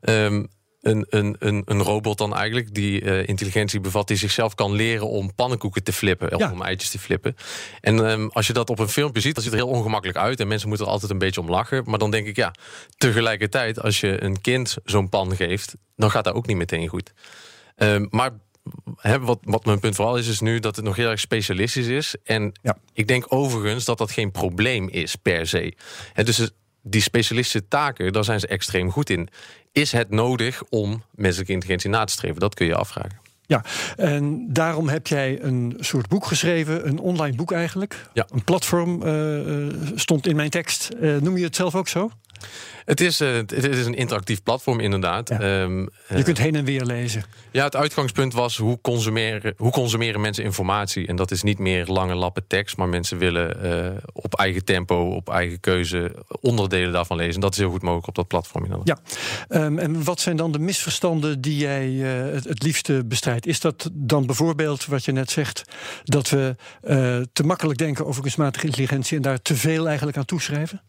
Um, 0.00 0.48
een, 0.80 1.06
een, 1.10 1.36
een, 1.38 1.62
een 1.64 1.82
robot 1.82 2.18
dan 2.18 2.34
eigenlijk 2.34 2.74
die 2.74 3.02
uh, 3.02 3.26
intelligentie 3.26 3.80
bevat, 3.80 4.08
die 4.08 4.16
zichzelf 4.16 4.54
kan 4.54 4.72
leren 4.72 5.08
om 5.08 5.34
pannenkoeken 5.34 5.82
te 5.82 5.92
flippen, 5.92 6.34
of 6.34 6.40
ja. 6.40 6.52
om 6.52 6.62
eitjes 6.62 6.90
te 6.90 6.98
flippen. 6.98 7.36
En 7.80 7.98
um, 7.98 8.30
als 8.32 8.46
je 8.46 8.52
dat 8.52 8.70
op 8.70 8.78
een 8.78 8.88
filmpje 8.88 9.20
ziet, 9.20 9.34
dan 9.34 9.42
ziet 9.42 9.52
het 9.52 9.60
er 9.60 9.66
heel 9.66 9.76
ongemakkelijk 9.76 10.18
uit 10.18 10.40
en 10.40 10.48
mensen 10.48 10.68
moeten 10.68 10.86
er 10.86 10.92
altijd 10.92 11.10
een 11.10 11.18
beetje 11.18 11.40
om 11.40 11.50
lachen. 11.50 11.82
Maar 11.86 11.98
dan 11.98 12.10
denk 12.10 12.26
ik, 12.26 12.36
ja, 12.36 12.54
tegelijkertijd, 12.96 13.80
als 13.80 14.00
je 14.00 14.22
een 14.22 14.40
kind 14.40 14.76
zo'n 14.84 15.08
pan 15.08 15.36
geeft, 15.36 15.74
dan 15.96 16.10
gaat 16.10 16.24
dat 16.24 16.34
ook 16.34 16.46
niet 16.46 16.56
meteen 16.56 16.88
goed. 16.88 17.12
Um, 17.76 18.08
maar 18.10 18.30
Wat, 19.20 19.38
wat 19.42 19.64
mijn 19.64 19.80
punt 19.80 19.94
vooral 19.94 20.16
is, 20.16 20.28
is 20.28 20.40
nu 20.40 20.58
dat 20.58 20.76
het 20.76 20.84
nog 20.84 20.96
heel 20.96 21.10
erg 21.10 21.20
specialistisch 21.20 21.86
is. 21.86 22.14
En 22.24 22.52
ja. 22.62 22.78
ik 22.92 23.08
denk 23.08 23.24
overigens 23.28 23.84
dat 23.84 23.98
dat 23.98 24.10
geen 24.10 24.30
probleem 24.30 24.88
is 24.88 25.16
per 25.16 25.46
se. 25.46 25.74
He, 26.12 26.24
dus 26.24 26.50
die 26.82 27.02
specialistische 27.02 27.68
taken, 27.68 28.12
daar 28.12 28.24
zijn 28.24 28.40
ze 28.40 28.46
extreem 28.46 28.90
goed 28.90 29.10
in. 29.10 29.28
Is 29.72 29.92
het 29.92 30.10
nodig 30.10 30.62
om 30.68 31.02
menselijke 31.14 31.52
intelligentie 31.52 31.90
na 31.90 32.04
te 32.04 32.12
streven? 32.12 32.40
Dat 32.40 32.54
kun 32.54 32.66
je 32.66 32.74
afvragen. 32.74 33.26
Ja, 33.46 33.64
en 33.96 34.52
daarom 34.52 34.88
heb 34.88 35.06
jij 35.06 35.42
een 35.42 35.76
soort 35.80 36.08
boek 36.08 36.26
geschreven, 36.26 36.88
een 36.88 36.98
online 36.98 37.36
boek 37.36 37.52
eigenlijk. 37.52 38.08
Ja. 38.12 38.26
Een 38.30 38.44
platform 38.44 39.02
uh, 39.02 39.68
stond 39.94 40.26
in 40.26 40.36
mijn 40.36 40.50
tekst. 40.50 40.88
Uh, 41.00 41.16
noem 41.16 41.36
je 41.36 41.44
het 41.44 41.56
zelf 41.56 41.74
ook 41.74 41.88
zo? 41.88 42.10
Het 42.84 43.00
is, 43.00 43.20
uh, 43.20 43.34
het 43.34 43.52
is 43.52 43.86
een 43.86 43.94
interactief 43.94 44.42
platform, 44.42 44.80
inderdaad. 44.80 45.28
Ja. 45.28 45.60
Um, 45.60 45.88
je 46.14 46.22
kunt 46.22 46.38
heen 46.38 46.54
en 46.54 46.64
weer 46.64 46.84
lezen. 46.84 47.24
Ja, 47.50 47.64
het 47.64 47.76
uitgangspunt 47.76 48.32
was 48.32 48.56
hoe 48.56 48.78
consumeren, 48.80 49.54
hoe 49.56 49.70
consumeren 49.70 50.20
mensen 50.20 50.44
informatie. 50.44 51.06
En 51.06 51.16
dat 51.16 51.30
is 51.30 51.42
niet 51.42 51.58
meer 51.58 51.86
lange 51.86 52.14
lappen 52.14 52.44
tekst, 52.46 52.76
maar 52.76 52.88
mensen 52.88 53.18
willen 53.18 53.66
uh, 53.66 53.96
op 54.12 54.34
eigen 54.34 54.64
tempo, 54.64 55.10
op 55.10 55.28
eigen 55.30 55.60
keuze 55.60 56.14
onderdelen 56.40 56.92
daarvan 56.92 57.16
lezen. 57.16 57.34
En 57.34 57.40
dat 57.40 57.52
is 57.52 57.58
heel 57.58 57.70
goed 57.70 57.82
mogelijk 57.82 58.06
op 58.08 58.14
dat 58.14 58.26
platform. 58.26 58.64
Inderdaad. 58.64 59.02
Ja, 59.48 59.64
um, 59.64 59.78
en 59.78 60.04
wat 60.04 60.20
zijn 60.20 60.36
dan 60.36 60.52
de 60.52 60.58
misverstanden 60.58 61.40
die 61.40 61.56
jij 61.56 61.88
uh, 61.88 62.32
het, 62.32 62.44
het 62.44 62.62
liefste 62.62 63.04
bestrijdt? 63.04 63.46
Is 63.46 63.60
dat 63.60 63.90
dan 63.92 64.26
bijvoorbeeld 64.26 64.86
wat 64.86 65.04
je 65.04 65.12
net 65.12 65.30
zegt, 65.30 65.62
dat 66.04 66.28
we 66.28 66.56
te 67.32 67.42
makkelijk 67.42 67.78
denken 67.78 68.06
over 68.06 68.22
kunstmatige 68.22 68.66
intelligentie 68.66 69.16
en 69.16 69.22
daar 69.22 69.42
te 69.42 69.54
veel 69.54 69.86
eigenlijk 69.86 70.16
aan 70.16 70.24
toeschrijven? 70.24 70.82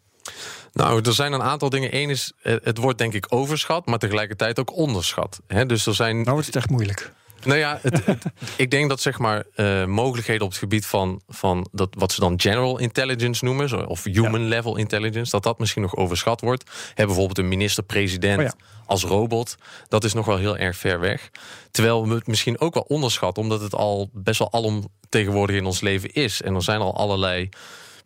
Nou, 0.74 1.02
er 1.02 1.14
zijn 1.14 1.34
een 1.34 1.42
aantal 1.42 1.70
dingen. 1.70 1.96
Eén 1.96 2.10
is, 2.10 2.32
het 2.42 2.78
wordt 2.78 2.98
denk 2.98 3.14
ik 3.14 3.26
overschat, 3.30 3.86
maar 3.86 4.00
tegelijkertijd 4.00 4.60
ook 4.60 4.76
onderschat. 4.76 5.42
He, 5.48 5.66
dus 5.66 5.86
er 5.86 5.96
zijn. 5.96 6.16
Nou, 6.16 6.32
wordt 6.32 6.46
het 6.46 6.56
echt 6.56 6.70
moeilijk. 6.70 7.12
Nou 7.44 7.60
ja, 7.60 7.80
het, 7.82 8.06
het, 8.06 8.26
ik 8.58 8.72
denk 8.72 8.90
dat 8.90 9.02
zeg 9.02 9.20
maar 9.20 9.46
uh, 9.56 9.86
mogelijkheden 9.86 10.44
op 10.44 10.50
het 10.50 10.60
gebied 10.60 10.86
van, 10.86 11.22
van 11.28 11.68
dat, 11.72 11.90
wat 11.98 12.12
ze 12.12 12.20
dan 12.20 12.40
general 12.40 12.78
intelligence 12.78 13.46
noemen, 13.46 13.88
of 13.88 14.04
human 14.04 14.42
ja. 14.42 14.48
level 14.48 14.78
intelligence, 14.78 15.32
dat 15.32 15.44
dat 15.44 15.60
misschien 15.60 15.82
nog 15.82 15.96
overschat 15.96 16.42
wordt. 16.42 16.72
Bijvoorbeeld 16.96 17.38
een 17.38 17.48
minister-president 17.48 18.40
oh 18.40 18.44
ja. 18.44 18.54
als 18.86 19.04
robot, 19.04 19.56
dat 19.88 20.04
is 20.04 20.14
nog 20.14 20.26
wel 20.26 20.38
heel 20.38 20.58
erg 20.58 20.78
ver 20.78 21.00
weg. 21.00 21.30
Terwijl 21.72 22.08
we 22.08 22.16
het 22.16 22.28
misschien 22.28 22.60
ook 22.60 22.74
wel 22.74 22.86
onderschatten, 22.88 23.44
omdat 23.44 23.62
het 23.62 23.76
al 23.76 24.10
best 24.14 24.40
wel 24.40 24.52
alomtegenwoordig 24.54 25.56
in 25.56 25.66
ons 25.66 25.82
leven 25.82 26.14
is. 26.14 26.42
En 26.42 26.56
er 26.56 26.64
zijn 26.64 26.80
al 26.80 26.96
allerlei 26.96 27.50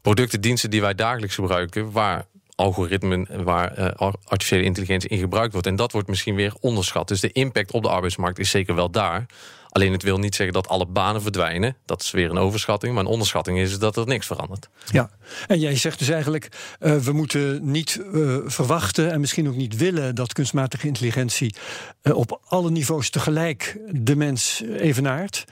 producten, 0.03 0.41
diensten 0.41 0.69
die 0.69 0.81
wij 0.81 0.95
dagelijks 0.95 1.35
gebruiken, 1.35 1.91
waar 1.91 2.25
algoritmen, 2.55 3.43
waar 3.43 3.79
uh, 3.79 4.11
artificiële 4.23 4.63
intelligentie 4.63 5.09
in 5.09 5.19
gebruikt 5.19 5.51
wordt. 5.51 5.67
En 5.67 5.75
dat 5.75 5.91
wordt 5.91 6.07
misschien 6.07 6.35
weer 6.35 6.53
onderschat. 6.59 7.07
Dus 7.07 7.19
de 7.19 7.31
impact 7.31 7.71
op 7.71 7.83
de 7.83 7.89
arbeidsmarkt 7.89 8.39
is 8.39 8.49
zeker 8.49 8.75
wel 8.75 8.91
daar. 8.91 9.25
Alleen 9.69 9.91
het 9.91 10.03
wil 10.03 10.17
niet 10.17 10.35
zeggen 10.35 10.53
dat 10.53 10.67
alle 10.67 10.85
banen 10.85 11.21
verdwijnen. 11.21 11.75
Dat 11.85 12.01
is 12.01 12.11
weer 12.11 12.29
een 12.29 12.37
overschatting. 12.37 12.93
Maar 12.93 13.03
een 13.03 13.09
onderschatting 13.09 13.59
is 13.59 13.79
dat 13.79 13.97
er 13.97 14.07
niks 14.07 14.27
verandert. 14.27 14.69
Ja, 14.91 15.09
en 15.47 15.59
jij 15.59 15.75
zegt 15.75 15.99
dus 15.99 16.09
eigenlijk... 16.09 16.47
Uh, 16.79 16.95
we 16.95 17.11
moeten 17.11 17.71
niet 17.71 18.01
uh, 18.13 18.37
verwachten 18.45 19.11
en 19.11 19.19
misschien 19.19 19.47
ook 19.47 19.55
niet 19.55 19.77
willen... 19.77 20.15
dat 20.15 20.33
kunstmatige 20.33 20.87
intelligentie 20.87 21.55
op 22.03 22.39
alle 22.45 22.71
niveaus 22.71 23.09
tegelijk 23.09 23.77
de 23.91 24.15
mens 24.15 24.63
evenaart. 24.77 25.45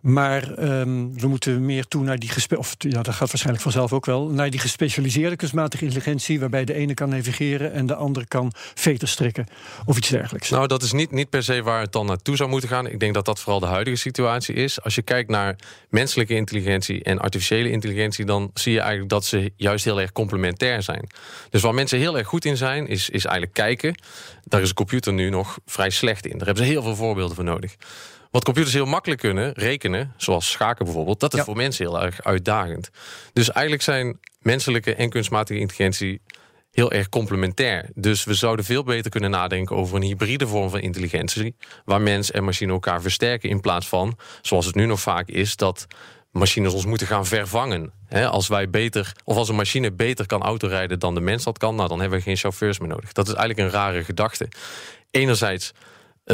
Maar 0.00 0.58
um, 0.58 1.20
we 1.20 1.28
moeten 1.28 1.64
meer 1.64 1.86
toe 1.86 2.04
naar 2.04 2.18
die 2.18 2.30
of 2.56 2.74
ja, 2.78 3.02
dat 3.02 3.14
gaat 3.14 3.28
waarschijnlijk 3.28 3.62
vanzelf 3.62 3.92
ook 3.92 4.06
wel, 4.06 4.28
naar 4.28 4.50
die 4.50 4.60
gespecialiseerde 4.60 5.36
kunstmatige 5.36 5.84
intelligentie, 5.84 6.40
waarbij 6.40 6.64
de 6.64 6.74
ene 6.74 6.94
kan 6.94 7.08
navigeren 7.08 7.72
en 7.72 7.86
de 7.86 7.94
andere 7.94 8.26
kan 8.26 8.52
veters 8.74 9.10
strikken 9.10 9.46
of 9.84 9.96
iets 9.96 10.08
dergelijks. 10.08 10.50
Nou, 10.50 10.66
dat 10.66 10.82
is 10.82 10.92
niet, 10.92 11.10
niet 11.10 11.30
per 11.30 11.42
se 11.42 11.62
waar 11.62 11.80
het 11.80 11.92
dan 11.92 12.06
naartoe 12.06 12.36
zou 12.36 12.50
moeten 12.50 12.68
gaan. 12.68 12.86
Ik 12.86 13.00
denk 13.00 13.14
dat 13.14 13.24
dat 13.24 13.40
vooral 13.40 13.60
de 13.60 13.66
huidige 13.66 13.96
situatie 13.96 14.54
is. 14.54 14.82
Als 14.82 14.94
je 14.94 15.02
kijkt 15.02 15.30
naar 15.30 15.56
menselijke 15.90 16.34
intelligentie 16.34 17.02
en 17.02 17.18
artificiële 17.18 17.70
intelligentie, 17.70 18.24
dan 18.24 18.50
zie 18.54 18.72
je 18.72 18.80
eigenlijk 18.80 19.10
dat 19.10 19.24
ze 19.24 19.52
juist 19.56 19.84
heel 19.84 20.00
erg 20.00 20.12
complementair 20.12 20.82
zijn. 20.82 21.06
Dus 21.50 21.62
waar 21.62 21.74
mensen 21.74 21.98
heel 21.98 22.18
erg 22.18 22.26
goed 22.26 22.44
in 22.44 22.56
zijn, 22.56 22.86
is, 22.86 23.10
is 23.10 23.24
eigenlijk 23.24 23.54
kijken. 23.54 23.94
Daar 24.44 24.60
is 24.60 24.68
een 24.68 24.74
computer 24.74 25.12
nu 25.12 25.30
nog 25.30 25.58
vrij 25.66 25.90
slecht 25.90 26.26
in. 26.26 26.38
Daar 26.38 26.46
hebben 26.46 26.64
ze 26.64 26.70
heel 26.70 26.82
veel 26.82 26.96
voorbeelden 26.96 27.34
voor 27.34 27.44
nodig. 27.44 27.76
Wat 28.36 28.44
computers 28.44 28.74
heel 28.74 28.86
makkelijk 28.86 29.20
kunnen, 29.20 29.52
rekenen, 29.52 30.12
zoals 30.16 30.50
schaken 30.50 30.84
bijvoorbeeld, 30.84 31.20
dat 31.20 31.32
is 31.32 31.38
ja. 31.38 31.44
voor 31.44 31.56
mensen 31.56 31.84
heel 31.84 32.02
erg 32.02 32.22
uitdagend. 32.22 32.90
Dus 33.32 33.50
eigenlijk 33.50 33.84
zijn 33.84 34.20
menselijke 34.38 34.94
en 34.94 35.10
kunstmatige 35.10 35.58
intelligentie 35.58 36.20
heel 36.70 36.92
erg 36.92 37.08
complementair. 37.08 37.90
Dus 37.94 38.24
we 38.24 38.34
zouden 38.34 38.64
veel 38.64 38.82
beter 38.82 39.10
kunnen 39.10 39.30
nadenken 39.30 39.76
over 39.76 39.96
een 39.96 40.02
hybride 40.02 40.46
vorm 40.46 40.70
van 40.70 40.80
intelligentie, 40.80 41.56
waar 41.84 42.00
mens 42.00 42.30
en 42.30 42.44
machine 42.44 42.72
elkaar 42.72 43.02
versterken 43.02 43.48
in 43.48 43.60
plaats 43.60 43.88
van, 43.88 44.18
zoals 44.42 44.66
het 44.66 44.74
nu 44.74 44.86
nog 44.86 45.00
vaak 45.00 45.28
is, 45.28 45.56
dat 45.56 45.86
machines 46.30 46.72
ons 46.72 46.86
moeten 46.86 47.06
gaan 47.06 47.26
vervangen. 47.26 47.92
als 48.10 48.48
wij 48.48 48.70
beter, 48.70 49.12
of 49.24 49.36
als 49.36 49.48
een 49.48 49.56
machine 49.56 49.92
beter 49.92 50.26
kan 50.26 50.42
autorijden 50.42 50.98
dan 50.98 51.14
de 51.14 51.20
mens 51.20 51.44
dat 51.44 51.58
kan, 51.58 51.74
nou 51.74 51.88
dan 51.88 52.00
hebben 52.00 52.18
we 52.18 52.24
geen 52.24 52.36
chauffeurs 52.36 52.78
meer 52.78 52.88
nodig. 52.88 53.12
Dat 53.12 53.28
is 53.28 53.34
eigenlijk 53.34 53.68
een 53.68 53.80
rare 53.80 54.04
gedachte. 54.04 54.48
Enerzijds 55.10 55.72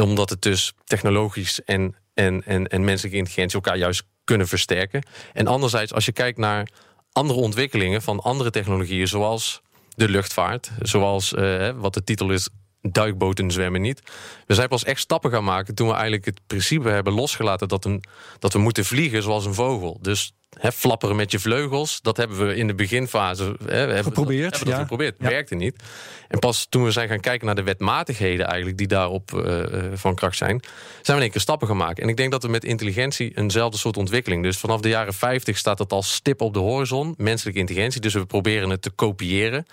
omdat 0.01 0.29
het 0.29 0.41
dus 0.41 0.73
technologisch 0.83 1.63
en, 1.63 1.95
en, 2.13 2.43
en, 2.45 2.67
en 2.67 2.83
menselijke 2.83 3.17
intelligentie 3.17 3.55
elkaar 3.55 3.77
juist 3.77 4.03
kunnen 4.23 4.47
versterken. 4.47 5.03
En 5.33 5.47
anderzijds, 5.47 5.93
als 5.93 6.05
je 6.05 6.11
kijkt 6.11 6.37
naar 6.37 6.69
andere 7.11 7.39
ontwikkelingen 7.39 8.01
van 8.01 8.19
andere 8.19 8.49
technologieën, 8.49 9.07
zoals 9.07 9.61
de 9.95 10.09
luchtvaart, 10.09 10.71
zoals 10.79 11.33
uh, 11.33 11.69
wat 11.69 11.93
de 11.93 12.03
titel 12.03 12.29
is 12.29 12.49
duikboten 12.91 13.51
zwemmen 13.51 13.81
niet. 13.81 14.01
We 14.47 14.53
zijn 14.53 14.67
pas 14.67 14.83
echt 14.83 14.99
stappen 14.99 15.31
gaan 15.31 15.43
maken 15.43 15.75
toen 15.75 15.87
we 15.87 15.93
eigenlijk 15.93 16.25
het 16.25 16.39
principe 16.47 16.89
hebben 16.89 17.13
losgelaten 17.13 17.67
dat, 17.67 17.85
een, 17.85 18.03
dat 18.39 18.53
we 18.53 18.59
moeten 18.59 18.85
vliegen 18.85 19.23
zoals 19.23 19.45
een 19.45 19.53
vogel. 19.53 19.97
Dus 20.01 20.33
hè, 20.59 20.71
flapperen 20.71 21.15
met 21.15 21.31
je 21.31 21.39
vleugels, 21.39 22.01
dat 22.01 22.17
hebben 22.17 22.47
we 22.47 22.55
in 22.55 22.67
de 22.67 22.75
beginfase 22.75 23.55
hè, 23.65 23.85
we 23.85 24.03
geprobeerd. 24.03 24.41
Hebben, 24.51 24.59
dat, 24.59 24.67
ja. 24.67 24.81
geprobeerd. 24.81 25.15
Werkte 25.17 25.55
niet. 25.55 25.83
En 26.27 26.39
pas 26.39 26.65
toen 26.69 26.83
we 26.83 26.91
zijn 26.91 27.07
gaan 27.07 27.19
kijken 27.19 27.45
naar 27.45 27.55
de 27.55 27.63
wetmatigheden 27.63 28.45
eigenlijk 28.45 28.77
die 28.77 28.87
daarop 28.87 29.31
uh, 29.31 29.63
van 29.93 30.15
kracht 30.15 30.37
zijn, 30.37 30.59
zijn 30.61 31.03
we 31.05 31.13
in 31.13 31.21
één 31.21 31.31
keer 31.31 31.41
stappen 31.41 31.67
gemaakt. 31.67 31.99
En 31.99 32.09
ik 32.09 32.17
denk 32.17 32.31
dat 32.31 32.43
we 32.43 32.49
met 32.49 32.63
intelligentie 32.63 33.31
eenzelfde 33.37 33.77
soort 33.77 33.97
ontwikkeling. 33.97 34.43
Dus 34.43 34.57
vanaf 34.57 34.81
de 34.81 34.89
jaren 34.89 35.13
50 35.13 35.57
staat 35.57 35.79
het 35.79 35.91
als 35.91 36.13
stip 36.13 36.41
op 36.41 36.53
de 36.53 36.59
horizon, 36.59 37.13
menselijke 37.17 37.59
intelligentie. 37.59 38.01
Dus 38.01 38.13
we 38.13 38.25
proberen 38.25 38.69
het 38.69 38.81
te 38.81 38.89
kopiëren. 38.89 39.65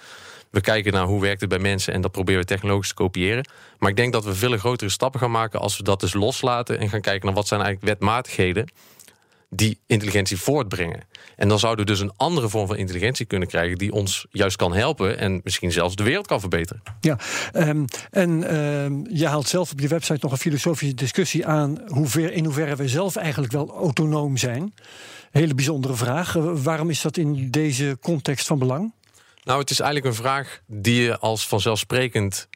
We 0.51 0.61
kijken 0.61 0.93
naar 0.93 1.07
hoe 1.07 1.21
werkt 1.21 1.41
het 1.41 1.51
bij 1.51 1.59
mensen 1.59 1.93
en 1.95 2.01
dat 2.01 2.13
proberen 2.13 2.41
we 2.41 2.47
technologisch 2.47 2.89
te 2.89 2.95
kopiëren. 2.95 3.49
Maar 3.79 3.91
ik 3.91 3.97
denk 3.97 4.13
dat 4.13 4.25
we 4.25 4.35
veel 4.35 4.59
grotere 4.59 4.91
stappen 4.91 5.21
gaan 5.21 5.31
maken 5.31 5.61
als 5.61 5.77
we 5.77 5.83
dat 5.83 6.01
dus 6.01 6.13
loslaten 6.13 6.79
en 6.79 6.89
gaan 6.89 7.01
kijken 7.01 7.27
naar 7.27 7.35
wat 7.35 7.49
zijn 7.49 7.61
eigenlijk 7.61 7.93
wetmatigheden 7.93 8.69
die 9.51 9.79
intelligentie 9.87 10.37
voortbrengen. 10.37 11.01
En 11.37 11.49
dan 11.49 11.59
zouden 11.59 11.85
we 11.85 11.91
dus 11.91 12.01
een 12.01 12.13
andere 12.17 12.49
vorm 12.49 12.67
van 12.67 12.77
intelligentie 12.77 13.27
kunnen 13.27 13.49
krijgen 13.49 13.79
die 13.79 13.93
ons 13.93 14.27
juist 14.31 14.57
kan 14.57 14.75
helpen 14.75 15.19
en 15.19 15.41
misschien 15.45 15.73
zelfs 15.73 15.97
de 15.97 16.03
wereld 16.03 16.27
kan 16.27 16.41
verbeteren. 16.41 16.83
Ja, 17.01 17.19
um, 17.53 17.85
en 18.11 18.57
um, 18.57 19.07
je 19.11 19.27
haalt 19.27 19.49
zelf 19.49 19.73
op 19.73 19.81
je 19.81 19.89
website 19.89 20.19
nog 20.21 20.33
een 20.33 20.39
filosofische 20.39 20.95
discussie 20.95 21.47
aan 21.47 21.79
in 22.15 22.45
hoeverre 22.45 22.77
we 22.77 22.89
zelf 22.89 23.17
eigenlijk 23.17 23.53
wel 23.53 23.71
autonoom 23.71 24.37
zijn. 24.37 24.75
Hele 25.31 25.55
bijzondere 25.55 25.95
vraag. 25.95 26.33
waarom 26.63 26.91
is 26.91 27.01
dat 27.01 27.17
in 27.17 27.51
deze 27.51 27.99
context 28.01 28.47
van 28.47 28.59
belang? 28.59 28.93
Nou, 29.43 29.61
het 29.61 29.71
is 29.71 29.81
eigenlijk 29.81 30.15
een 30.15 30.23
vraag 30.23 30.61
die 30.67 31.03
je 31.03 31.19
als 31.19 31.47
vanzelfsprekend 31.47 32.49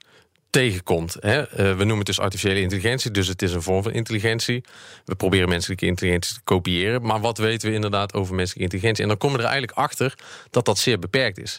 tegenkomt. 0.54 1.16
Hè? 1.20 1.40
Uh, 1.40 1.46
we 1.56 1.76
noemen 1.76 1.96
het 1.96 2.06
dus 2.06 2.20
artificiële 2.20 2.60
intelligentie, 2.60 3.10
dus 3.10 3.26
het 3.26 3.42
is 3.42 3.52
een 3.52 3.62
vorm 3.62 3.82
van 3.82 3.92
intelligentie. 3.92 4.64
We 5.04 5.14
proberen 5.14 5.48
menselijke 5.48 5.86
intelligentie 5.86 6.34
te 6.34 6.40
kopiëren. 6.44 7.02
Maar 7.02 7.20
wat 7.20 7.38
weten 7.38 7.68
we 7.68 7.74
inderdaad 7.74 8.14
over 8.14 8.34
menselijke 8.34 8.62
intelligentie? 8.62 9.02
En 9.02 9.08
dan 9.08 9.18
komen 9.18 9.36
we 9.36 9.42
er 9.42 9.50
eigenlijk 9.50 9.78
achter 9.78 10.14
dat 10.50 10.64
dat 10.64 10.78
zeer 10.78 10.98
beperkt 10.98 11.38
is. 11.38 11.58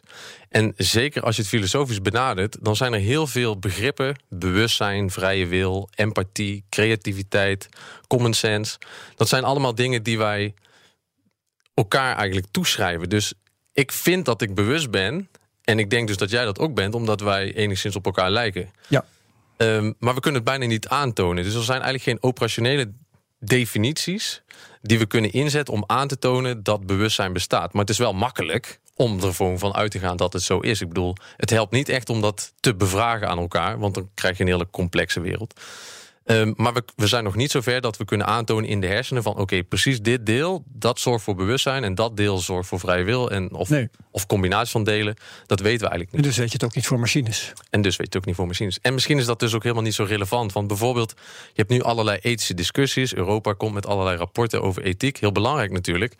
En 0.50 0.74
zeker 0.78 1.22
als 1.22 1.36
je 1.36 1.42
het 1.42 1.52
filosofisch 1.52 2.02
benadert, 2.02 2.58
dan 2.62 2.76
zijn 2.76 2.94
er 2.94 3.00
heel 3.00 3.28
veel 3.28 3.60
begrippen: 3.60 4.16
bewustzijn, 4.30 5.12
vrije 5.12 5.46
wil, 5.48 5.90
empathie, 5.96 6.64
creativiteit, 6.70 7.70
common 8.08 8.34
sense. 8.34 8.78
Dat 9.16 9.28
zijn 9.28 9.44
allemaal 9.44 9.76
dingen 9.76 10.04
die 10.04 10.18
wij 10.18 10.54
elkaar 11.74 12.16
eigenlijk 12.16 12.48
toeschrijven. 12.52 13.10
Dus 13.10 13.34
ik 13.76 13.92
vind 13.92 14.26
dat 14.26 14.42
ik 14.42 14.56
bewust 14.56 14.92
ben. 14.92 15.30
En 15.64 15.80
ik 15.80 15.90
denk 15.90 16.08
dus 16.08 16.18
dat 16.18 16.30
jij 16.30 16.46
dat 16.46 16.60
ook 16.60 16.74
bent, 16.74 16.94
omdat 16.94 17.22
wij 17.22 17.54
enigszins 17.54 17.96
op 17.96 18.06
elkaar 18.06 18.32
lijken. 18.32 18.72
Ja. 18.88 19.06
Um, 19.58 19.96
maar 20.00 20.14
we 20.14 20.20
kunnen 20.20 20.42
het 20.42 20.50
bijna 20.50 20.66
niet 20.66 20.88
aantonen. 20.88 21.44
Dus 21.44 21.54
er 21.54 21.64
zijn 21.64 21.82
eigenlijk 21.82 22.04
geen 22.04 22.30
operationele 22.30 22.92
definities 23.40 24.42
die 24.82 25.00
we 25.00 25.06
kunnen 25.06 25.32
inzetten 25.32 25.74
om 25.74 25.84
aan 25.88 26.08
te 26.08 26.20
tonen 26.20 26.64
dat 26.64 26.86
bewustzijn 26.86 27.34
bestaat. 27.34 27.74
Maar 27.74 27.82
het 27.82 27.90
is 27.90 27.98
wel 27.98 28.14
makkelijk 28.14 28.80
om 28.96 29.24
er 29.24 29.34
gewoon 29.34 29.60
van 29.60 29.74
uit 29.74 29.92
te 29.92 30.00
gaan 30.00 30.18
dat 30.18 30.34
het 30.34 30.42
zo 30.42 30.60
is. 30.60 30.82
Ik 30.82 30.88
bedoel, 30.88 31.16
het 31.38 31.50
helpt 31.50 31.72
niet 31.72 31.90
echt 31.90 32.10
om 32.10 32.22
dat 32.22 32.54
te 32.60 32.76
bevragen 32.76 33.30
aan 33.30 33.40
elkaar, 33.40 33.80
want 33.80 33.94
dan 33.94 34.10
krijg 34.14 34.38
je 34.38 34.44
een 34.44 34.50
hele 34.50 34.70
complexe 34.70 35.20
wereld. 35.20 35.60
Um, 36.28 36.54
maar 36.58 36.74
we, 36.74 36.84
we, 36.96 37.08
zijn 37.08 37.24
nog 37.24 37.36
niet 37.36 37.52
zover 37.52 37.82
dat 37.82 37.98
we 37.98 38.06
kunnen 38.06 38.28
aantonen 38.28 38.70
in 38.70 38.82
de 38.82 38.88
hersenen 38.88 39.24
van 39.24 39.38
oké, 39.38 39.64
precies 39.64 40.02
dit 40.02 40.26
deel, 40.26 40.64
dat 40.68 41.00
zorgt 41.00 41.24
voor 41.24 41.36
bewustzijn 41.36 41.84
en 41.84 41.96
dat 41.96 42.18
deel 42.18 42.38
zorgt 42.38 42.68
voor 42.68 42.80
vrije 42.80 43.04
wil 43.04 43.32
en 43.32 43.54
of, 43.54 43.70
nee. 43.70 43.90
of 44.12 44.26
combinatie 44.26 44.72
van 44.72 44.84
delen, 44.84 45.16
dat 45.46 45.60
weten 45.60 45.82
we 45.82 45.88
eigenlijk 45.88 46.12
niet. 46.12 46.22
En 46.22 46.28
dus 46.28 46.38
weet 46.38 46.48
je 46.48 46.54
het 46.54 46.64
ook 46.64 46.76
niet 46.76 46.88
voor 46.88 47.00
machines. 47.00 47.54
En 47.70 47.82
dus 47.82 47.96
weet 47.96 48.08
je 48.08 48.14
het 48.14 48.18
ook 48.18 48.26
niet 48.26 48.36
voor 48.36 48.48
machines. 48.48 48.80
En 48.80 48.94
misschien 48.94 49.18
is 49.18 49.26
dat 49.26 49.40
dus 49.40 49.54
ook 49.54 49.64
helemaal 49.64 49.84
niet 49.84 49.94
zo 49.94 50.04
relevant. 50.04 50.54
Want 50.54 50.68
bijvoorbeeld, 50.68 51.14
je 51.48 51.54
hebt 51.56 51.70
nu 51.70 51.82
allerlei 51.82 52.18
ethische 52.22 52.54
discussies. 52.54 53.16
Europa 53.16 53.54
komt 53.54 53.74
met 53.74 53.86
allerlei 53.86 54.18
rapporten 54.18 54.62
over 54.62 54.84
ethiek. 54.84 55.18
Heel 55.18 55.32
belangrijk 55.32 55.72
natuurlijk. 55.72 56.16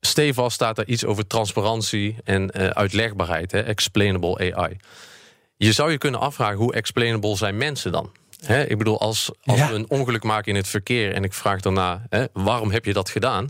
Stevast 0.00 0.54
staat 0.54 0.76
daar 0.76 0.86
iets 0.86 1.04
over 1.04 1.26
transparantie 1.26 2.16
en 2.24 2.50
uh, 2.56 2.66
uitlegbaarheid. 2.66 3.52
Hè? 3.52 3.60
Explainable 3.60 4.54
AI. 4.54 4.76
Je 5.56 5.72
zou 5.72 5.90
je 5.90 5.98
kunnen 5.98 6.20
afvragen 6.20 6.58
hoe 6.58 6.74
explainable 6.74 7.36
zijn 7.36 7.56
mensen 7.56 7.92
dan? 7.92 8.10
Ik 8.46 8.78
bedoel, 8.78 9.00
als, 9.00 9.30
als 9.44 9.58
ja. 9.58 9.68
we 9.68 9.74
een 9.74 9.90
ongeluk 9.90 10.22
maken 10.22 10.52
in 10.52 10.56
het 10.56 10.68
verkeer 10.68 11.14
en 11.14 11.24
ik 11.24 11.32
vraag 11.32 11.60
daarna, 11.60 12.08
waarom 12.32 12.70
heb 12.70 12.84
je 12.84 12.92
dat 12.92 13.10
gedaan? 13.10 13.48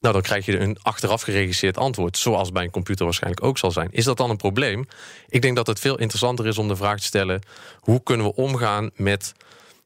Nou, 0.00 0.14
dan 0.14 0.22
krijg 0.22 0.46
je 0.46 0.58
een 0.58 0.78
achteraf 0.82 1.22
geregisseerd 1.22 1.76
antwoord, 1.76 2.18
zoals 2.18 2.52
bij 2.52 2.64
een 2.64 2.70
computer 2.70 3.04
waarschijnlijk 3.04 3.44
ook 3.44 3.58
zal 3.58 3.70
zijn. 3.70 3.88
Is 3.90 4.04
dat 4.04 4.16
dan 4.16 4.30
een 4.30 4.36
probleem? 4.36 4.86
Ik 5.28 5.42
denk 5.42 5.56
dat 5.56 5.66
het 5.66 5.80
veel 5.80 5.98
interessanter 5.98 6.46
is 6.46 6.58
om 6.58 6.68
de 6.68 6.76
vraag 6.76 6.98
te 6.98 7.04
stellen: 7.04 7.40
hoe 7.80 8.02
kunnen 8.02 8.26
we 8.26 8.34
omgaan 8.34 8.90
met 8.94 9.34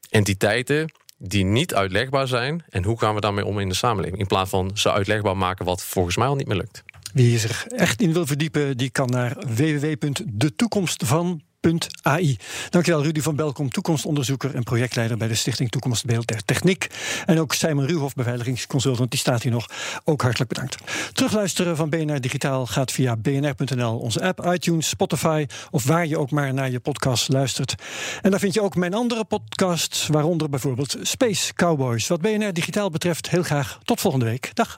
entiteiten 0.09 0.91
die 1.17 1.45
niet 1.45 1.73
uitlegbaar 1.73 2.27
zijn 2.27 2.63
en 2.69 2.83
hoe 2.83 2.99
gaan 2.99 3.15
we 3.15 3.21
daarmee 3.21 3.45
om 3.45 3.59
in 3.59 3.69
de 3.69 3.75
samenleving? 3.75 4.19
In 4.19 4.27
plaats 4.27 4.49
van 4.49 4.71
ze 4.73 4.91
uitlegbaar 4.91 5.37
maken, 5.37 5.65
wat 5.65 5.83
volgens 5.83 6.17
mij 6.17 6.27
al 6.27 6.35
niet 6.35 6.47
meer 6.47 6.57
lukt. 6.57 6.83
Wie 7.13 7.39
zich 7.39 7.65
echt 7.67 8.01
in 8.01 8.13
wil 8.13 8.25
verdiepen, 8.25 8.77
die 8.77 8.89
kan 8.89 9.09
naar 9.09 9.35
www.detoekomstvan 9.47 11.41
AI. 12.01 12.37
Dankjewel 12.69 13.03
Rudy 13.03 13.21
van 13.21 13.35
Belkom, 13.35 13.69
toekomstonderzoeker 13.69 14.55
en 14.55 14.63
projectleider 14.63 15.17
bij 15.17 15.27
de 15.27 15.35
Stichting 15.35 15.71
Toekomstbeeld 15.71 16.27
der 16.27 16.45
Techniek. 16.45 16.87
En 17.25 17.39
ook 17.39 17.53
Simon 17.53 17.85
Ruhoff, 17.85 18.13
beveiligingsconsultant, 18.13 19.11
die 19.11 19.19
staat 19.19 19.43
hier 19.43 19.51
nog. 19.51 19.69
Ook 20.03 20.21
hartelijk 20.21 20.49
bedankt. 20.49 20.77
Terugluisteren 21.13 21.75
van 21.75 21.89
BNR 21.89 22.21
Digitaal 22.21 22.65
gaat 22.65 22.91
via 22.91 23.15
bnr.nl, 23.15 23.97
onze 23.97 24.21
app, 24.21 24.45
iTunes, 24.45 24.89
Spotify 24.89 25.45
of 25.71 25.83
waar 25.85 26.07
je 26.07 26.17
ook 26.17 26.31
maar 26.31 26.53
naar 26.53 26.71
je 26.71 26.79
podcast 26.79 27.29
luistert. 27.29 27.75
En 28.21 28.31
daar 28.31 28.39
vind 28.39 28.53
je 28.53 28.61
ook 28.61 28.75
mijn 28.75 28.93
andere 28.93 29.23
podcasts, 29.23 30.07
waaronder 30.07 30.49
bijvoorbeeld 30.49 30.97
Space 31.01 31.53
Cowboys. 31.53 32.07
Wat 32.07 32.21
BNR 32.21 32.53
Digitaal 32.53 32.89
betreft, 32.89 33.29
heel 33.29 33.43
graag 33.43 33.79
tot 33.83 34.01
volgende 34.01 34.25
week. 34.25 34.51
Dag. 34.53 34.77